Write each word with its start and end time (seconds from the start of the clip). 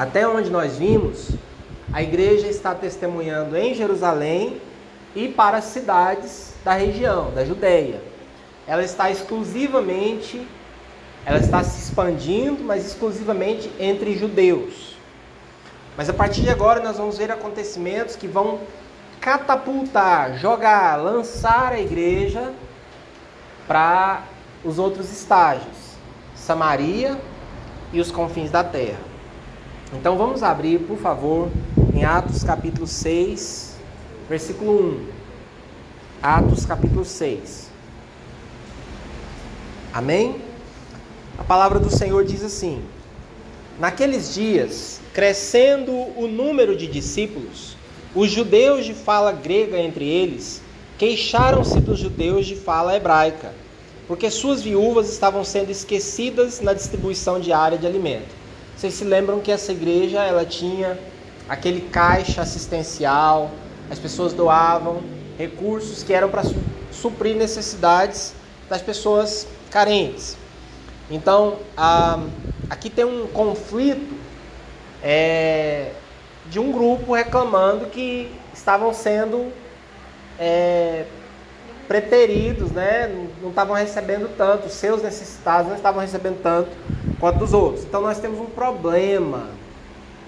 Até 0.00 0.26
onde 0.26 0.48
nós 0.48 0.78
vimos, 0.78 1.28
a 1.92 2.02
igreja 2.02 2.46
está 2.46 2.74
testemunhando 2.74 3.54
em 3.54 3.74
Jerusalém 3.74 4.58
e 5.14 5.28
para 5.28 5.58
as 5.58 5.64
cidades 5.64 6.54
da 6.64 6.72
região, 6.72 7.30
da 7.32 7.44
Judéia. 7.44 8.00
Ela 8.66 8.82
está 8.82 9.10
exclusivamente, 9.10 10.40
ela 11.26 11.36
está 11.36 11.62
se 11.62 11.82
expandindo, 11.82 12.64
mas 12.64 12.86
exclusivamente 12.86 13.70
entre 13.78 14.16
judeus. 14.16 14.96
Mas 15.98 16.08
a 16.08 16.14
partir 16.14 16.40
de 16.40 16.48
agora 16.48 16.80
nós 16.82 16.96
vamos 16.96 17.18
ver 17.18 17.30
acontecimentos 17.30 18.16
que 18.16 18.26
vão 18.26 18.60
catapultar, 19.20 20.38
jogar, 20.38 20.96
lançar 20.96 21.74
a 21.74 21.78
igreja 21.78 22.54
para 23.68 24.22
os 24.64 24.78
outros 24.78 25.12
estágios, 25.12 25.76
Samaria 26.34 27.20
e 27.92 28.00
os 28.00 28.10
confins 28.10 28.50
da 28.50 28.64
terra. 28.64 29.09
Então 29.92 30.16
vamos 30.16 30.44
abrir, 30.44 30.78
por 30.80 30.96
favor, 30.96 31.50
em 31.92 32.04
Atos 32.04 32.44
capítulo 32.44 32.86
6, 32.86 33.76
versículo 34.28 35.00
1. 35.00 35.06
Atos 36.22 36.64
capítulo 36.64 37.04
6. 37.04 37.68
Amém? 39.92 40.36
A 41.36 41.42
palavra 41.42 41.80
do 41.80 41.90
Senhor 41.90 42.24
diz 42.24 42.44
assim: 42.44 42.80
Naqueles 43.80 44.32
dias, 44.32 45.00
crescendo 45.12 45.92
o 45.92 46.28
número 46.28 46.76
de 46.76 46.86
discípulos, 46.86 47.76
os 48.14 48.30
judeus 48.30 48.84
de 48.84 48.94
fala 48.94 49.32
grega 49.32 49.76
entre 49.76 50.08
eles 50.08 50.62
queixaram-se 50.98 51.80
dos 51.80 51.98
judeus 51.98 52.46
de 52.46 52.54
fala 52.54 52.94
hebraica, 52.94 53.52
porque 54.06 54.30
suas 54.30 54.62
viúvas 54.62 55.10
estavam 55.10 55.42
sendo 55.42 55.70
esquecidas 55.70 56.60
na 56.60 56.74
distribuição 56.74 57.40
diária 57.40 57.78
de 57.78 57.86
alimento. 57.86 58.39
Vocês 58.80 58.94
se 58.94 59.04
lembram 59.04 59.40
que 59.40 59.52
essa 59.52 59.72
igreja 59.72 60.24
ela 60.24 60.42
tinha 60.42 60.98
aquele 61.46 61.82
caixa 61.82 62.40
assistencial, 62.40 63.50
as 63.90 63.98
pessoas 63.98 64.32
doavam 64.32 65.02
recursos 65.36 66.02
que 66.02 66.14
eram 66.14 66.30
para 66.30 66.42
suprir 66.90 67.36
necessidades 67.36 68.32
das 68.70 68.80
pessoas 68.80 69.46
carentes. 69.70 70.34
Então, 71.10 71.58
aqui 72.70 72.88
tem 72.88 73.04
um 73.04 73.26
conflito 73.26 74.14
é, 75.02 75.92
de 76.46 76.58
um 76.58 76.72
grupo 76.72 77.12
reclamando 77.12 77.84
que 77.84 78.34
estavam 78.54 78.94
sendo 78.94 79.52
é, 80.38 81.04
preteridos, 81.90 82.70
né? 82.70 83.12
não 83.42 83.50
estavam 83.50 83.74
recebendo 83.74 84.30
tanto, 84.36 84.68
os 84.68 84.74
seus 84.74 85.02
necessitados 85.02 85.66
não 85.66 85.76
estavam 85.76 86.00
recebendo 86.00 86.40
tanto 86.40 86.70
quanto 87.18 87.42
os 87.42 87.52
outros. 87.52 87.84
Então 87.84 88.00
nós 88.00 88.20
temos 88.20 88.38
um 88.38 88.46
problema 88.46 89.48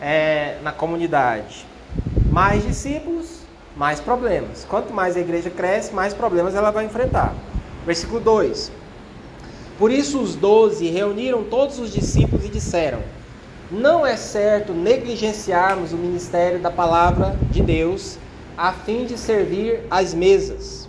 é, 0.01 0.57
na 0.65 0.73
comunidade. 0.73 1.65
Mais 2.33 2.65
discípulos, 2.65 3.43
mais 3.77 4.01
problemas. 4.01 4.67
Quanto 4.69 4.93
mais 4.93 5.17
a 5.17 5.21
igreja 5.21 5.51
cresce, 5.51 5.95
mais 5.95 6.13
problemas 6.13 6.57
ela 6.57 6.73
vai 6.73 6.85
enfrentar. 6.85 7.33
Versículo 7.87 8.19
2: 8.19 8.73
Por 9.79 9.93
isso 9.93 10.19
os 10.19 10.35
doze 10.35 10.89
reuniram 10.89 11.45
todos 11.45 11.79
os 11.79 11.93
discípulos 11.93 12.45
e 12.45 12.49
disseram: 12.49 12.99
Não 13.71 14.05
é 14.05 14.17
certo 14.17 14.73
negligenciarmos 14.73 15.93
o 15.93 15.97
ministério 15.97 16.59
da 16.59 16.73
palavra 16.73 17.37
de 17.53 17.63
Deus 17.63 18.19
a 18.59 18.73
fim 18.73 19.05
de 19.05 19.17
servir 19.17 19.87
às 19.89 20.13
mesas. 20.13 20.82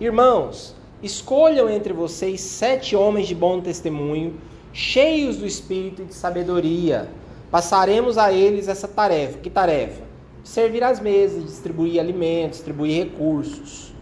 Irmãos, 0.00 0.76
escolham 1.02 1.68
entre 1.68 1.92
vocês 1.92 2.40
sete 2.40 2.94
homens 2.94 3.26
de 3.26 3.34
bom 3.34 3.60
testemunho 3.60 4.38
cheios 4.72 5.38
do 5.38 5.44
espírito 5.44 6.02
e 6.02 6.04
de 6.04 6.14
sabedoria, 6.14 7.08
passaremos 7.50 8.16
a 8.16 8.32
eles 8.32 8.68
essa 8.68 8.86
tarefa. 8.86 9.38
Que 9.38 9.50
tarefa? 9.50 10.04
Servir 10.44 10.84
as 10.84 11.00
mesas, 11.00 11.44
distribuir 11.44 11.98
alimentos, 11.98 12.58
distribuir 12.58 13.06
recursos. 13.06 13.92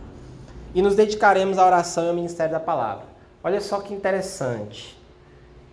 E 0.74 0.82
nos 0.82 0.94
dedicaremos 0.94 1.56
à 1.56 1.64
oração 1.64 2.04
e 2.04 2.08
ao 2.10 2.14
ministério 2.14 2.52
da 2.52 2.60
palavra. 2.60 3.06
Olha 3.42 3.62
só 3.62 3.80
que 3.80 3.94
interessante. 3.94 4.98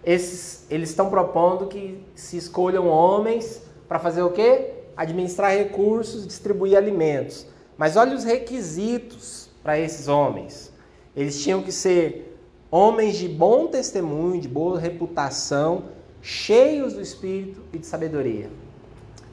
Esses, 0.06 0.66
eles 0.70 0.92
estão 0.92 1.10
propondo 1.10 1.68
que 1.68 2.02
se 2.16 2.38
escolham 2.38 2.88
homens 2.88 3.62
para 3.90 4.00
fazer 4.00 4.22
o 4.22 4.30
quê? 4.30 4.72
Administrar 4.96 5.52
recursos, 5.52 6.26
distribuir 6.26 6.78
alimentos. 6.78 7.46
Mas 7.78 7.98
olha 7.98 8.16
os 8.16 8.24
requisitos 8.24 9.52
para 9.64 9.80
esses 9.80 10.08
homens. 10.08 10.72
Eles 11.16 11.42
tinham 11.42 11.62
que 11.62 11.72
ser 11.72 12.38
homens 12.70 13.18
de 13.18 13.28
bom 13.28 13.68
testemunho, 13.68 14.42
de 14.42 14.48
boa 14.48 14.80
reputação, 14.80 15.86
cheios 16.22 16.94
do 16.94 17.02
espírito 17.02 17.62
e 17.72 17.78
de 17.78 17.86
sabedoria. 17.86 18.50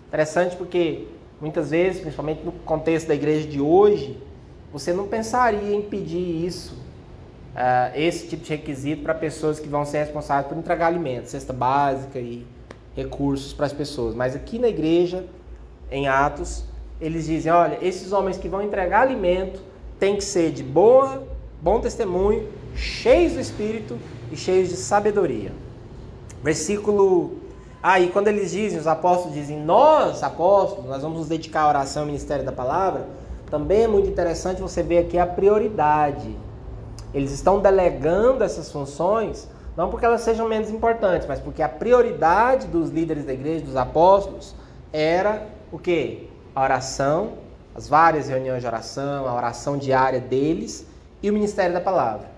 Interessante 0.09 0.57
porque 0.57 1.07
muitas 1.41 1.71
vezes, 1.71 2.01
principalmente 2.01 2.45
no 2.45 2.53
contexto 2.53 3.09
da 3.09 3.15
igreja 3.15 3.49
de 3.49 3.61
hoje, 3.61 4.23
você 4.73 4.93
não 4.93 5.09
pensaria 5.09 5.75
em 5.75 5.83
pedir 5.83 6.45
isso, 6.47 6.75
uh, 7.55 7.97
esse 7.97 8.29
tipo 8.29 8.45
de 8.45 8.51
requisito 8.51 9.03
para 9.03 9.15
pessoas 9.15 9.59
que 9.59 9.69
vão 9.69 9.85
ser 9.85 9.99
responsáveis 9.99 10.47
por 10.47 10.59
entregar 10.59 10.87
alimentos, 10.87 11.31
cesta 11.31 11.53
básica 11.53 12.19
e 12.19 12.47
recursos 12.95 13.53
para 13.53 13.67
as 13.67 13.73
pessoas. 13.73 14.15
Mas 14.15 14.37
aqui 14.37 14.59
na 14.59 14.69
igreja, 14.69 15.25
em 15.91 16.09
Atos, 16.09 16.65
eles 17.01 17.27
dizem: 17.27 17.51
olha, 17.51 17.79
esses 17.81 18.13
homens 18.13 18.37
que 18.37 18.49
vão 18.49 18.63
entregar 18.63 19.01
alimento 19.01 19.70
têm 20.01 20.17
que 20.17 20.25
ser 20.25 20.51
de 20.51 20.63
boa, 20.63 21.23
bom 21.61 21.79
testemunho 21.79 22.49
cheios 22.75 23.35
do 23.35 23.41
Espírito 23.41 23.99
e 24.33 24.37
cheios 24.37 24.71
de 24.71 24.77
sabedoria. 24.77 25.53
Versículo. 26.43 27.39
Aí, 27.83 28.09
ah, 28.09 28.13
quando 28.13 28.29
eles 28.29 28.51
dizem, 28.51 28.79
os 28.79 28.87
apóstolos 28.87 29.35
dizem, 29.35 29.59
nós, 29.59 30.23
apóstolos, 30.23 30.87
nós 30.87 31.03
vamos 31.03 31.19
nos 31.21 31.29
dedicar 31.29 31.63
à 31.63 31.69
oração 31.69 32.03
e 32.03 32.05
ao 32.05 32.07
ministério 32.07 32.45
da 32.45 32.53
palavra, 32.53 33.07
também 33.51 33.85
é 33.85 33.89
muito 33.89 34.09
interessante 34.09 34.61
você 34.61 34.83
ver 34.83 34.99
aqui 34.99 35.19
a 35.19 35.27
prioridade. 35.27 36.37
Eles 37.15 37.33
estão 37.33 37.59
delegando 37.59 38.45
essas 38.45 38.71
funções, 38.71 39.49
não 39.75 39.89
porque 39.89 40.05
elas 40.05 40.21
sejam 40.21 40.47
menos 40.47 40.69
importantes, 40.69 41.27
mas 41.27 41.41
porque 41.41 41.63
a 41.63 41.69
prioridade 41.71 42.67
dos 42.67 42.91
líderes 42.91 43.25
da 43.25 43.33
igreja, 43.33 43.65
dos 43.65 43.77
apóstolos, 43.77 44.55
era 44.93 45.47
o 45.73 45.79
quê? 45.79 46.29
A 46.55 46.63
oração, 46.63 47.33
as 47.81 47.89
várias 47.89 48.29
reuniões 48.29 48.61
de 48.61 48.67
oração, 48.67 49.27
a 49.27 49.35
oração 49.35 49.79
diária 49.79 50.21
deles 50.21 50.87
e 51.23 51.31
o 51.31 51.33
ministério 51.33 51.73
da 51.73 51.81
palavra. 51.81 52.29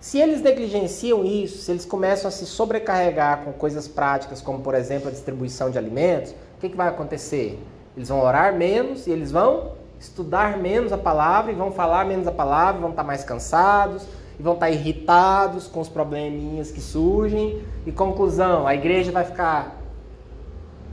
Se 0.00 0.18
eles 0.18 0.40
negligenciam 0.40 1.26
isso, 1.26 1.58
se 1.58 1.70
eles 1.70 1.84
começam 1.84 2.26
a 2.26 2.30
se 2.30 2.46
sobrecarregar 2.46 3.44
com 3.44 3.52
coisas 3.52 3.86
práticas, 3.86 4.40
como 4.40 4.60
por 4.60 4.74
exemplo 4.74 5.08
a 5.08 5.10
distribuição 5.10 5.70
de 5.70 5.76
alimentos, 5.76 6.30
o 6.30 6.60
que, 6.60 6.70
que 6.70 6.76
vai 6.76 6.88
acontecer? 6.88 7.62
Eles 7.94 8.08
vão 8.08 8.22
orar 8.22 8.54
menos 8.54 9.06
e 9.06 9.10
eles 9.10 9.30
vão 9.30 9.72
estudar 10.00 10.56
menos 10.56 10.90
a 10.90 10.96
palavra 10.96 11.52
e 11.52 11.54
vão 11.54 11.70
falar 11.70 12.06
menos 12.06 12.26
a 12.26 12.32
palavra, 12.32 12.80
vão 12.80 12.90
estar 12.90 13.04
mais 13.04 13.22
cansados 13.22 14.06
e 14.40 14.42
vão 14.42 14.54
estar 14.54 14.70
irritados 14.70 15.66
com 15.66 15.80
os 15.80 15.88
probleminhas 15.90 16.70
que 16.70 16.80
surgem. 16.80 17.62
E 17.84 17.92
conclusão, 17.92 18.66
a 18.66 18.74
igreja 18.74 19.12
vai 19.12 19.24
ficar 19.24 19.82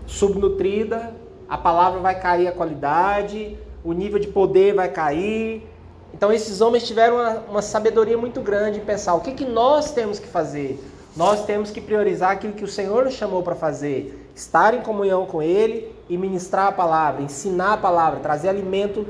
subnutrida, 0.06 1.14
a 1.48 1.58
palavra 1.58 2.02
vai 2.02 2.20
cair 2.20 2.50
a 2.50 2.52
qualidade, 2.52 3.58
o 3.86 3.94
nível 3.94 4.20
de 4.20 4.28
poder 4.28 4.74
vai 4.74 4.90
cair, 4.90 5.64
então 6.12 6.34
esses 6.34 6.60
homens 6.60 6.88
tiveram 6.88 7.18
uma, 7.18 7.40
uma, 7.50 7.62
sabedoria 7.62 8.18
muito 8.18 8.42
grande 8.42 8.80
em 8.80 8.84
pensar 8.84 9.14
o 9.14 9.22
que, 9.22 9.32
que 9.34 9.46
nós 9.46 9.92
temos 9.92 10.18
que 10.18 10.28
fazer. 10.28 10.84
Nós 11.16 11.46
temos 11.46 11.72
que 11.72 11.80
priorizar 11.80 12.32
aquilo 12.32 12.54
que 12.54 12.64
o 12.64 12.68
Senhor 12.68 13.06
nos 13.06 13.14
chamou 13.14 13.44
para 13.44 13.54
fazer, 13.54 14.28
estar 14.36 14.74
em 14.74 14.82
comunhão 14.82 15.26
com 15.26 15.42
Ele 15.42 15.94
e 16.10 16.18
ministrar 16.18 16.68
a 16.68 16.72
palavra, 16.72 17.22
ensinar 17.22 17.74
a 17.74 17.78
palavra, 17.78 18.20
trazer 18.20 18.50
alimento 18.50 19.06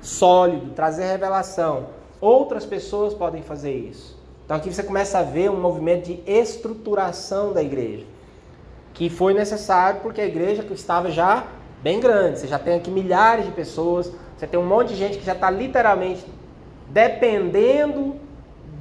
sólido, 0.00 0.70
trazer 0.74 1.04
revelação. 1.04 1.86
Outras 2.20 2.64
pessoas 2.64 3.12
podem 3.12 3.42
fazer 3.42 3.72
isso. 3.72 4.18
Então 4.44 4.56
aqui 4.56 4.72
você 4.72 4.82
começa 4.82 5.18
a 5.18 5.22
ver 5.22 5.50
um 5.50 5.60
movimento 5.60 6.06
de 6.06 6.20
estruturação 6.26 7.52
da 7.52 7.62
igreja, 7.62 8.04
que 8.92 9.10
foi 9.10 9.34
necessário 9.34 10.00
porque 10.00 10.20
a 10.20 10.26
igreja 10.26 10.64
estava 10.72 11.10
já 11.10 11.46
bem 11.84 12.00
grande. 12.00 12.38
Você 12.38 12.48
já 12.48 12.58
tem 12.58 12.76
aqui 12.76 12.90
milhares 12.90 13.44
de 13.44 13.52
pessoas, 13.52 14.10
você 14.36 14.46
tem 14.46 14.58
um 14.58 14.64
monte 14.64 14.88
de 14.88 14.96
gente 14.96 15.18
que 15.18 15.24
já 15.24 15.34
está 15.34 15.50
literalmente 15.50 16.24
dependendo 16.88 18.16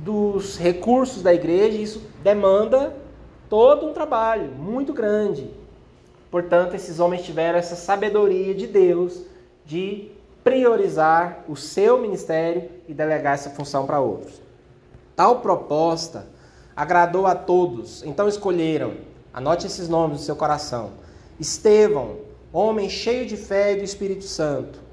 dos 0.04 0.58
recursos 0.58 1.22
da 1.22 1.34
igreja, 1.34 1.78
isso 1.78 2.02
demanda 2.24 2.96
todo 3.50 3.86
um 3.86 3.94
trabalho 3.94 4.52
muito 4.52 4.94
grande. 4.94 5.52
Portanto, 6.32 6.76
esses 6.76 7.00
homens 7.00 7.24
tiveram 7.24 7.60
essa 7.60 7.76
sabedoria 7.76 8.56
de 8.56 8.68
Deus 8.68 9.22
de 9.66 10.10
priorizar 10.44 11.44
o 11.48 11.56
seu 11.56 12.00
ministério 12.00 12.70
e 12.88 12.94
delegar 12.94 13.34
essa 13.34 13.50
função 13.50 13.86
para 13.86 14.00
outros. 14.00 14.42
Tal 15.16 15.42
proposta 15.42 16.26
agradou 16.76 17.28
a 17.28 17.36
todos, 17.36 18.02
então 18.04 18.28
escolheram, 18.28 18.94
anote 19.34 19.68
esses 19.68 19.88
nomes 19.88 20.20
no 20.20 20.24
seu 20.24 20.36
coração: 20.36 20.92
Estevão, 21.40 22.18
homem 22.54 22.90
cheio 22.90 23.26
de 23.26 23.36
fé 23.36 23.74
e 23.74 23.78
do 23.78 23.84
Espírito 23.84 24.24
Santo 24.24 24.84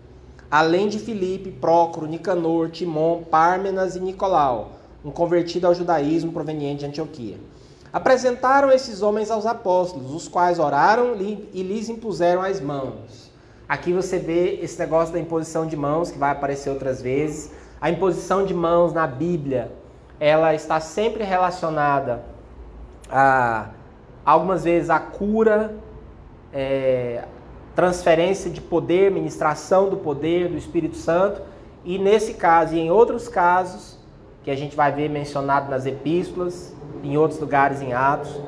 além 0.51 0.89
de 0.89 0.99
Filipe, 0.99 1.53
Prócoro, 1.53 2.07
Nicanor, 2.07 2.71
Timon, 2.71 3.23
Pármenas 3.23 3.95
e 3.95 4.01
Nicolau, 4.01 4.73
um 5.05 5.11
convertido 5.11 5.67
ao 5.67 5.75
judaísmo 5.75 6.33
proveniente 6.33 6.81
de 6.81 6.87
Antioquia. 6.87 7.37
Apresentaram 7.93 8.71
esses 8.71 9.01
homens 9.01 9.31
aos 9.31 9.47
apóstolos, 9.47 10.13
os 10.13 10.27
quais 10.27 10.59
oraram 10.59 11.15
e 11.17 11.63
lhes 11.63 11.89
impuseram 11.89 12.43
as 12.43 12.61
mãos. 12.61 13.31
Aqui 13.69 13.93
você 13.93 14.19
vê 14.19 14.59
esse 14.61 14.79
negócio 14.79 15.13
da 15.13 15.21
imposição 15.21 15.67
de 15.67 15.77
mãos, 15.77 16.11
que 16.11 16.19
vai 16.19 16.33
aparecer 16.33 16.71
outras 16.71 17.01
vezes. 17.01 17.53
A 17.81 17.89
imposição 17.89 18.45
de 18.45 18.53
mãos 18.53 18.93
na 18.93 19.07
Bíblia, 19.07 19.71
ela 20.19 20.55
está 20.55 20.81
sempre 20.81 21.23
relacionada 21.23 22.23
a, 23.09 23.71
algumas 24.25 24.65
vezes, 24.65 24.91
a 24.91 24.99
cura, 24.99 25.75
é, 26.53 27.25
transferência 27.81 28.51
de 28.51 28.61
poder, 28.61 29.11
ministração 29.11 29.89
do 29.89 29.97
poder 29.97 30.49
do 30.51 30.59
Espírito 30.59 30.99
Santo, 30.99 31.41
e 31.83 31.99
nesse 31.99 32.35
caso 32.35 32.75
e 32.75 32.79
em 32.79 32.91
outros 32.91 33.27
casos, 33.27 33.99
que 34.45 34.51
a 34.51 34.55
gente 34.55 34.77
vai 34.77 34.93
ver 34.93 35.09
mencionado 35.09 35.71
nas 35.71 35.87
epístolas, 35.87 36.75
em 37.03 37.17
outros 37.17 37.41
lugares 37.41 37.81
em 37.81 37.95
Atos, 37.95 38.39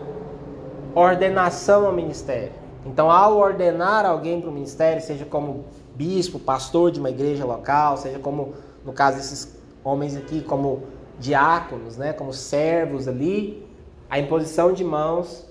ordenação 0.94 1.86
ao 1.86 1.94
ministério. 1.94 2.52
Então, 2.84 3.10
ao 3.10 3.38
ordenar 3.38 4.04
alguém 4.04 4.38
para 4.38 4.50
o 4.50 4.52
ministério, 4.52 5.00
seja 5.00 5.24
como 5.24 5.64
bispo, 5.94 6.38
pastor 6.38 6.90
de 6.90 7.00
uma 7.00 7.08
igreja 7.08 7.46
local, 7.46 7.96
seja 7.96 8.18
como, 8.18 8.52
no 8.84 8.92
caso 8.92 9.16
desses 9.16 9.58
homens 9.82 10.14
aqui, 10.14 10.42
como 10.42 10.82
diáconos, 11.18 11.96
né, 11.96 12.12
como 12.12 12.34
servos 12.34 13.08
ali, 13.08 13.66
a 14.10 14.18
imposição 14.18 14.74
de 14.74 14.84
mãos 14.84 15.46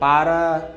para 0.00 0.70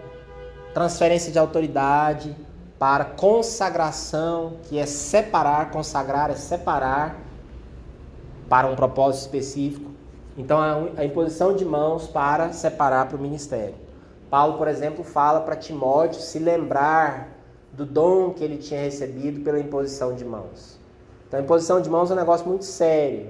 transferência 0.73 1.31
de 1.31 1.39
autoridade, 1.39 2.35
para 2.81 3.05
consagração, 3.05 4.53
que 4.63 4.79
é 4.79 4.87
separar, 4.87 5.69
consagrar 5.69 6.31
é 6.31 6.35
separar 6.35 7.15
para 8.49 8.65
um 8.65 8.75
propósito 8.75 9.21
específico. 9.21 9.91
Então, 10.35 10.59
a 10.97 11.05
imposição 11.05 11.55
de 11.55 11.63
mãos 11.63 12.07
para 12.07 12.51
separar 12.53 13.07
para 13.07 13.15
o 13.15 13.21
ministério. 13.21 13.75
Paulo, 14.31 14.57
por 14.57 14.67
exemplo, 14.67 15.03
fala 15.03 15.41
para 15.41 15.55
Timóteo 15.55 16.19
se 16.19 16.39
lembrar 16.39 17.29
do 17.71 17.85
dom 17.85 18.31
que 18.31 18.43
ele 18.43 18.57
tinha 18.57 18.81
recebido 18.81 19.41
pela 19.41 19.59
imposição 19.59 20.15
de 20.15 20.25
mãos. 20.25 20.79
Então, 21.27 21.39
a 21.39 21.43
imposição 21.43 21.79
de 21.83 21.87
mãos 21.87 22.09
é 22.09 22.15
um 22.15 22.17
negócio 22.17 22.47
muito 22.47 22.65
sério. 22.65 23.29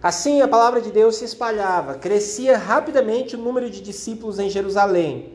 Assim, 0.00 0.42
a 0.42 0.46
palavra 0.46 0.80
de 0.80 0.92
Deus 0.92 1.16
se 1.16 1.24
espalhava, 1.24 1.94
crescia 1.94 2.56
rapidamente 2.56 3.34
o 3.34 3.38
número 3.40 3.68
de 3.68 3.80
discípulos 3.80 4.38
em 4.38 4.48
Jerusalém. 4.48 5.33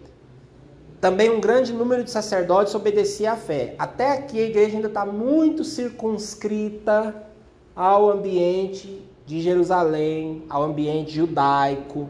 Também 0.99 1.29
um 1.29 1.39
grande 1.39 1.71
número 1.71 2.03
de 2.03 2.11
sacerdotes 2.11 2.75
obedecia 2.75 3.33
à 3.33 3.35
fé. 3.37 3.75
Até 3.79 4.11
aqui 4.11 4.39
a 4.39 4.45
igreja 4.45 4.75
ainda 4.75 4.87
está 4.87 5.05
muito 5.05 5.63
circunscrita 5.63 7.15
ao 7.75 8.09
ambiente 8.09 9.01
de 9.25 9.41
Jerusalém, 9.41 10.43
ao 10.49 10.63
ambiente 10.63 11.11
judaico, 11.11 12.09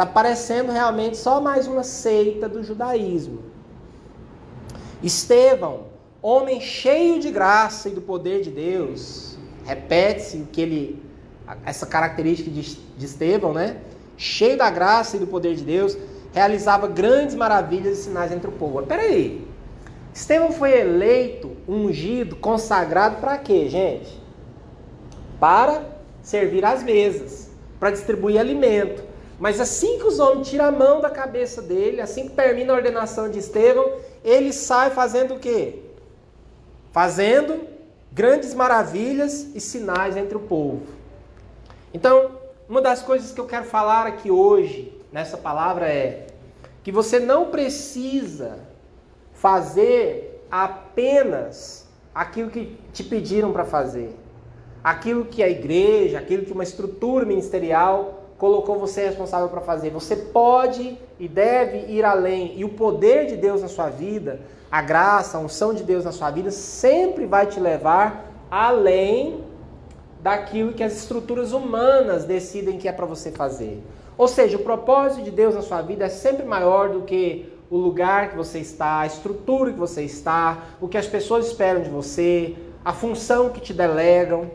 Está 0.00 0.06
parecendo 0.06 0.72
realmente 0.72 1.18
só 1.18 1.42
mais 1.42 1.66
uma 1.66 1.82
seita 1.82 2.48
do 2.48 2.62
judaísmo. 2.62 3.42
Estevão, 5.02 5.88
homem 6.22 6.58
cheio 6.58 7.20
de 7.20 7.30
graça 7.30 7.90
e 7.90 7.92
do 7.92 8.00
poder 8.00 8.40
de 8.40 8.50
Deus, 8.50 9.36
repete-se 9.62 10.38
que 10.50 10.62
ele, 10.62 11.02
essa 11.66 11.84
característica 11.84 12.50
de, 12.50 12.62
de 12.96 13.04
Estevão, 13.04 13.52
né? 13.52 13.76
Cheio 14.16 14.56
da 14.56 14.70
graça 14.70 15.18
e 15.18 15.20
do 15.20 15.26
poder 15.26 15.54
de 15.54 15.64
Deus, 15.64 15.98
realizava 16.32 16.86
grandes 16.86 17.34
maravilhas 17.34 17.98
e 17.98 18.02
sinais 18.02 18.32
entre 18.32 18.48
o 18.48 18.52
povo. 18.52 18.80
Espera 18.80 19.02
aí. 19.02 19.46
Estevão 20.12 20.52
foi 20.52 20.78
eleito, 20.78 21.56
ungido, 21.68 22.36
consagrado 22.36 23.20
para 23.20 23.38
quê, 23.38 23.68
gente? 23.68 24.20
Para 25.38 25.82
servir 26.22 26.64
às 26.64 26.82
mesas, 26.82 27.50
para 27.78 27.90
distribuir 27.90 28.38
alimento. 28.38 29.02
Mas 29.38 29.58
assim 29.60 29.98
que 29.98 30.04
os 30.04 30.18
homens 30.18 30.48
tiram 30.48 30.66
a 30.66 30.72
mão 30.72 31.00
da 31.00 31.08
cabeça 31.08 31.62
dele, 31.62 32.00
assim 32.00 32.28
que 32.28 32.34
termina 32.34 32.72
a 32.72 32.76
ordenação 32.76 33.30
de 33.30 33.38
Estevão, 33.38 33.92
ele 34.22 34.52
sai 34.52 34.90
fazendo 34.90 35.34
o 35.34 35.38
quê? 35.38 35.78
Fazendo 36.92 37.66
grandes 38.12 38.52
maravilhas 38.52 39.46
e 39.54 39.60
sinais 39.60 40.16
entre 40.16 40.36
o 40.36 40.40
povo. 40.40 40.82
Então, 41.94 42.32
uma 42.68 42.82
das 42.82 43.00
coisas 43.00 43.32
que 43.32 43.40
eu 43.40 43.46
quero 43.46 43.64
falar 43.64 44.06
aqui 44.06 44.30
hoje, 44.30 44.92
nessa 45.12 45.36
palavra, 45.36 45.86
é 45.86 46.26
que 46.82 46.92
você 46.92 47.18
não 47.18 47.50
precisa 47.50 48.58
fazer 49.32 50.44
apenas 50.50 51.86
aquilo 52.14 52.50
que 52.50 52.78
te 52.92 53.04
pediram 53.04 53.52
para 53.52 53.64
fazer. 53.64 54.14
Aquilo 54.82 55.26
que 55.26 55.42
a 55.42 55.48
igreja, 55.48 56.18
aquilo 56.18 56.44
que 56.44 56.52
uma 56.52 56.62
estrutura 56.62 57.24
ministerial 57.24 58.20
colocou 58.38 58.78
você 58.78 59.04
responsável 59.06 59.48
para 59.48 59.60
fazer. 59.60 59.90
Você 59.90 60.16
pode 60.16 60.98
e 61.18 61.28
deve 61.28 61.92
ir 61.92 62.04
além. 62.04 62.58
E 62.58 62.64
o 62.64 62.70
poder 62.70 63.26
de 63.26 63.36
Deus 63.36 63.60
na 63.60 63.68
sua 63.68 63.90
vida, 63.90 64.40
a 64.70 64.80
graça, 64.80 65.36
a 65.36 65.40
unção 65.40 65.74
de 65.74 65.82
Deus 65.82 66.04
na 66.04 66.12
sua 66.12 66.30
vida, 66.30 66.50
sempre 66.50 67.26
vai 67.26 67.46
te 67.46 67.60
levar 67.60 68.32
além 68.50 69.44
daquilo 70.22 70.72
que 70.72 70.82
as 70.82 70.96
estruturas 70.96 71.52
humanas 71.52 72.24
decidem 72.24 72.78
que 72.78 72.88
é 72.88 72.92
para 72.92 73.06
você 73.06 73.30
fazer. 73.30 73.82
Ou 74.20 74.28
seja, 74.28 74.58
o 74.58 74.60
propósito 74.60 75.24
de 75.24 75.30
Deus 75.30 75.54
na 75.54 75.62
sua 75.62 75.80
vida 75.80 76.04
é 76.04 76.10
sempre 76.10 76.44
maior 76.44 76.90
do 76.90 77.00
que 77.00 77.50
o 77.70 77.78
lugar 77.78 78.28
que 78.28 78.36
você 78.36 78.58
está, 78.58 79.00
a 79.00 79.06
estrutura 79.06 79.72
que 79.72 79.78
você 79.78 80.02
está, 80.02 80.62
o 80.78 80.86
que 80.86 80.98
as 80.98 81.06
pessoas 81.06 81.46
esperam 81.46 81.80
de 81.80 81.88
você, 81.88 82.54
a 82.84 82.92
função 82.92 83.48
que 83.48 83.62
te 83.62 83.72
delegam. 83.72 84.50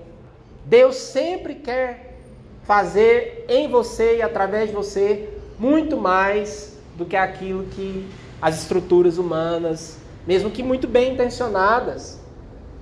Deus 0.66 0.98
sempre 0.98 1.56
quer 1.56 2.20
fazer 2.62 3.44
em 3.50 3.68
você 3.68 4.18
e 4.18 4.22
através 4.22 4.70
de 4.70 4.76
você 4.76 5.30
muito 5.58 5.98
mais 5.98 6.78
do 6.96 7.04
que 7.04 7.16
aquilo 7.16 7.64
que 7.64 8.08
as 8.40 8.60
estruturas 8.60 9.18
humanas, 9.18 9.98
mesmo 10.28 10.52
que 10.52 10.62
muito 10.62 10.88
bem 10.88 11.14
intencionadas, 11.14 12.20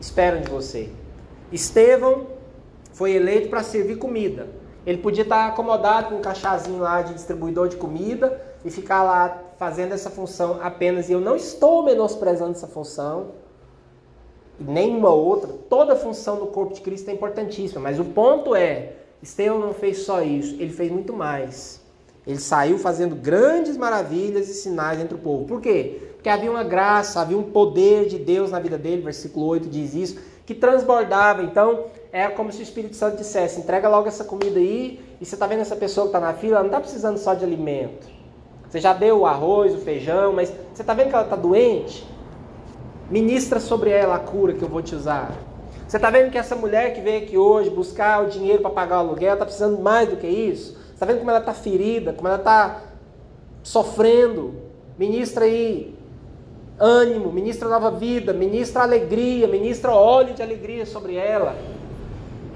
esperam 0.01 0.41
de 0.41 0.49
você. 0.49 0.89
Estevão 1.49 2.27
foi 2.91 3.13
eleito 3.13 3.47
para 3.47 3.63
servir 3.63 3.97
comida. 3.97 4.62
Ele 4.85 4.97
podia 4.97 5.23
estar 5.23 5.47
acomodado 5.47 6.09
com 6.09 6.15
um 6.15 6.21
cachazinho 6.21 6.79
lá 6.79 7.01
de 7.01 7.13
distribuidor 7.13 7.69
de 7.69 7.77
comida 7.77 8.41
e 8.65 8.69
ficar 8.69 9.03
lá 9.03 9.41
fazendo 9.57 9.93
essa 9.93 10.09
função 10.09 10.59
apenas. 10.61 11.09
E 11.09 11.13
eu 11.13 11.21
não 11.21 11.35
estou 11.35 11.83
menosprezando 11.83 12.51
essa 12.51 12.67
função, 12.67 13.31
nenhuma 14.59 15.09
outra. 15.09 15.49
Toda 15.69 15.95
função 15.95 16.37
no 16.37 16.47
corpo 16.47 16.73
de 16.73 16.81
Cristo 16.81 17.09
é 17.09 17.13
importantíssima, 17.13 17.79
mas 17.79 17.99
o 17.99 18.05
ponto 18.05 18.55
é 18.55 18.93
Estevão 19.21 19.57
não 19.57 19.73
fez 19.73 19.99
só 19.99 20.21
isso, 20.21 20.55
ele 20.59 20.73
fez 20.73 20.91
muito 20.91 21.13
mais. 21.13 21.81
Ele 22.27 22.39
saiu 22.39 22.77
fazendo 22.77 23.15
grandes 23.15 23.77
maravilhas 23.77 24.49
e 24.49 24.53
sinais 24.53 24.99
entre 24.99 25.15
o 25.15 25.17
povo. 25.17 25.45
Por 25.45 25.61
quê? 25.61 26.13
Porque 26.15 26.29
havia 26.29 26.51
uma 26.51 26.63
graça, 26.63 27.21
havia 27.21 27.37
um 27.37 27.43
poder 27.43 28.07
de 28.07 28.17
Deus 28.17 28.51
na 28.51 28.59
vida 28.59 28.77
dele, 28.77 29.01
versículo 29.01 29.45
8 29.45 29.69
diz 29.69 29.93
isso, 29.93 30.19
que 30.45 30.53
transbordava. 30.53 31.41
Então, 31.43 31.85
era 32.13 32.31
como 32.31 32.51
se 32.51 32.59
o 32.59 32.61
Espírito 32.61 32.95
Santo 32.95 33.17
dissesse: 33.17 33.59
entrega 33.59 33.89
logo 33.89 34.07
essa 34.07 34.23
comida 34.23 34.59
aí, 34.59 35.03
e 35.19 35.25
você 35.25 35.35
está 35.35 35.47
vendo 35.47 35.61
essa 35.61 35.75
pessoa 35.75 36.05
que 36.05 36.15
está 36.15 36.19
na 36.19 36.33
fila, 36.33 36.57
ela 36.57 36.59
não 36.59 36.67
está 36.67 36.79
precisando 36.79 37.17
só 37.17 37.33
de 37.33 37.43
alimento. 37.43 38.07
Você 38.69 38.79
já 38.79 38.93
deu 38.93 39.21
o 39.21 39.25
arroz, 39.25 39.73
o 39.73 39.79
feijão, 39.79 40.31
mas 40.31 40.53
você 40.71 40.83
está 40.83 40.93
vendo 40.93 41.09
que 41.09 41.15
ela 41.15 41.23
está 41.23 41.35
doente? 41.35 42.07
Ministra 43.09 43.59
sobre 43.59 43.89
ela 43.89 44.15
a 44.15 44.19
cura 44.19 44.53
que 44.53 44.61
eu 44.61 44.69
vou 44.69 44.81
te 44.81 44.93
usar. 44.93 45.31
Você 45.87 45.97
está 45.97 46.11
vendo 46.11 46.31
que 46.31 46.37
essa 46.37 46.55
mulher 46.55 46.93
que 46.93 47.01
veio 47.01 47.23
aqui 47.23 47.37
hoje 47.37 47.71
buscar 47.71 48.23
o 48.23 48.29
dinheiro 48.29 48.61
para 48.61 48.71
pagar 48.71 48.97
o 48.97 48.99
aluguel 48.99 49.33
está 49.33 49.45
precisando 49.45 49.81
mais 49.81 50.07
do 50.07 50.15
que 50.15 50.27
isso? 50.27 50.73
Você 50.73 50.93
está 50.93 51.05
vendo 51.07 51.17
como 51.17 51.31
ela 51.31 51.39
está 51.39 51.53
ferida, 51.53 52.13
como 52.13 52.27
ela 52.27 52.37
está 52.37 52.81
sofrendo? 53.63 54.53
Ministra 54.97 55.45
aí 55.45 55.95
ânimo, 56.79 57.31
ministra 57.31 57.67
nova 57.67 57.89
vida, 57.91 58.33
ministra 58.33 58.83
alegria, 58.83 59.47
ministra 59.47 59.93
óleo 59.93 60.33
de 60.33 60.41
alegria 60.41 60.85
sobre 60.85 61.15
ela. 61.15 61.55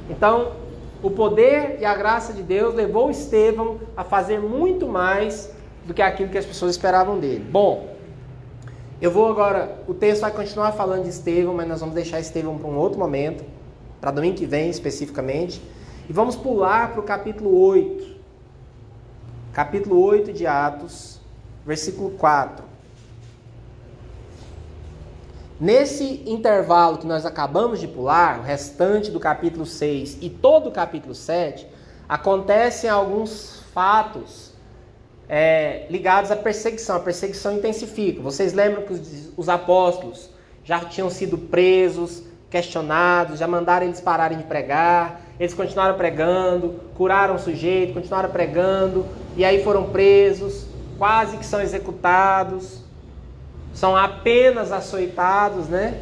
Então, 0.10 0.54
o 1.02 1.12
poder 1.12 1.78
e 1.80 1.86
a 1.86 1.96
graça 1.96 2.34
de 2.34 2.42
Deus 2.42 2.74
levou 2.74 3.12
Estevão 3.12 3.80
a 3.96 4.04
fazer 4.04 4.40
muito 4.40 4.88
mais 4.88 5.52
do 5.86 5.94
que 5.94 6.02
aquilo 6.02 6.30
que 6.30 6.38
as 6.38 6.46
pessoas 6.46 6.72
esperavam 6.72 7.20
dele. 7.20 7.46
Bom, 7.50 7.96
eu 9.00 9.12
vou 9.12 9.30
agora, 9.30 9.78
o 9.88 9.94
texto 9.94 10.22
vai 10.22 10.32
continuar 10.32 10.72
falando 10.72 11.04
de 11.04 11.10
Estevão, 11.10 11.54
mas 11.54 11.68
nós 11.68 11.80
vamos 11.80 11.94
deixar 11.94 12.20
Estevão 12.20 12.58
para 12.58 12.68
um 12.68 12.78
outro 12.78 12.98
momento, 12.98 13.44
para 14.02 14.12
domingo 14.12 14.36
que 14.36 14.46
vem 14.46 14.70
especificamente. 14.70 15.62
E 16.10 16.14
vamos 16.14 16.36
pular 16.36 16.92
para 16.92 17.00
o 17.00 17.04
capítulo 17.04 17.56
8. 17.60 18.18
Capítulo 19.54 20.00
8 20.02 20.34
de 20.34 20.48
Atos, 20.48 21.20
versículo 21.66 22.12
4. 22.12 22.64
Nesse 25.60 26.24
intervalo 26.28 27.00
que 27.00 27.08
nós 27.08 27.26
acabamos 27.26 27.80
de 27.80 27.88
pular, 27.88 28.40
o 28.40 28.44
restante 28.44 29.10
do 29.10 29.20
capítulo 29.20 29.66
6 29.66 30.20
e 30.22 30.30
todo 30.30 30.70
o 30.70 30.72
capítulo 30.72 31.16
7, 31.16 31.68
acontecem 32.08 32.88
alguns 32.88 33.64
fatos 33.74 34.54
é, 35.28 35.88
ligados 35.90 36.30
à 36.30 36.36
perseguição. 36.36 36.98
A 36.98 37.00
perseguição 37.00 37.54
intensifica. 37.54 38.22
Vocês 38.22 38.54
lembram 38.54 38.84
que 38.84 38.94
os, 38.94 39.32
os 39.36 39.50
apóstolos 39.50 40.30
já 40.64 40.80
tinham 40.82 41.10
sido 41.10 41.40
presos, 41.40 42.22
questionados, 42.52 43.40
já 43.40 43.48
mandaram 43.48 43.88
eles 43.88 44.00
pararem 44.00 44.38
de 44.38 44.44
pregar. 44.44 45.22
Eles 45.40 45.56
continuaram 45.56 45.98
pregando, 45.98 46.80
curaram 46.96 47.34
o 47.34 47.40
sujeito, 47.40 47.96
continuaram 47.96 48.30
pregando. 48.30 49.06
e 49.36 49.44
aí 49.44 49.64
foram 49.64 49.90
presos, 49.90 50.68
quase 51.00 51.36
que 51.38 51.46
são 51.46 51.60
executados, 51.62 52.87
são 53.78 53.96
apenas 53.96 54.72
açoitados, 54.72 55.68
né? 55.68 56.02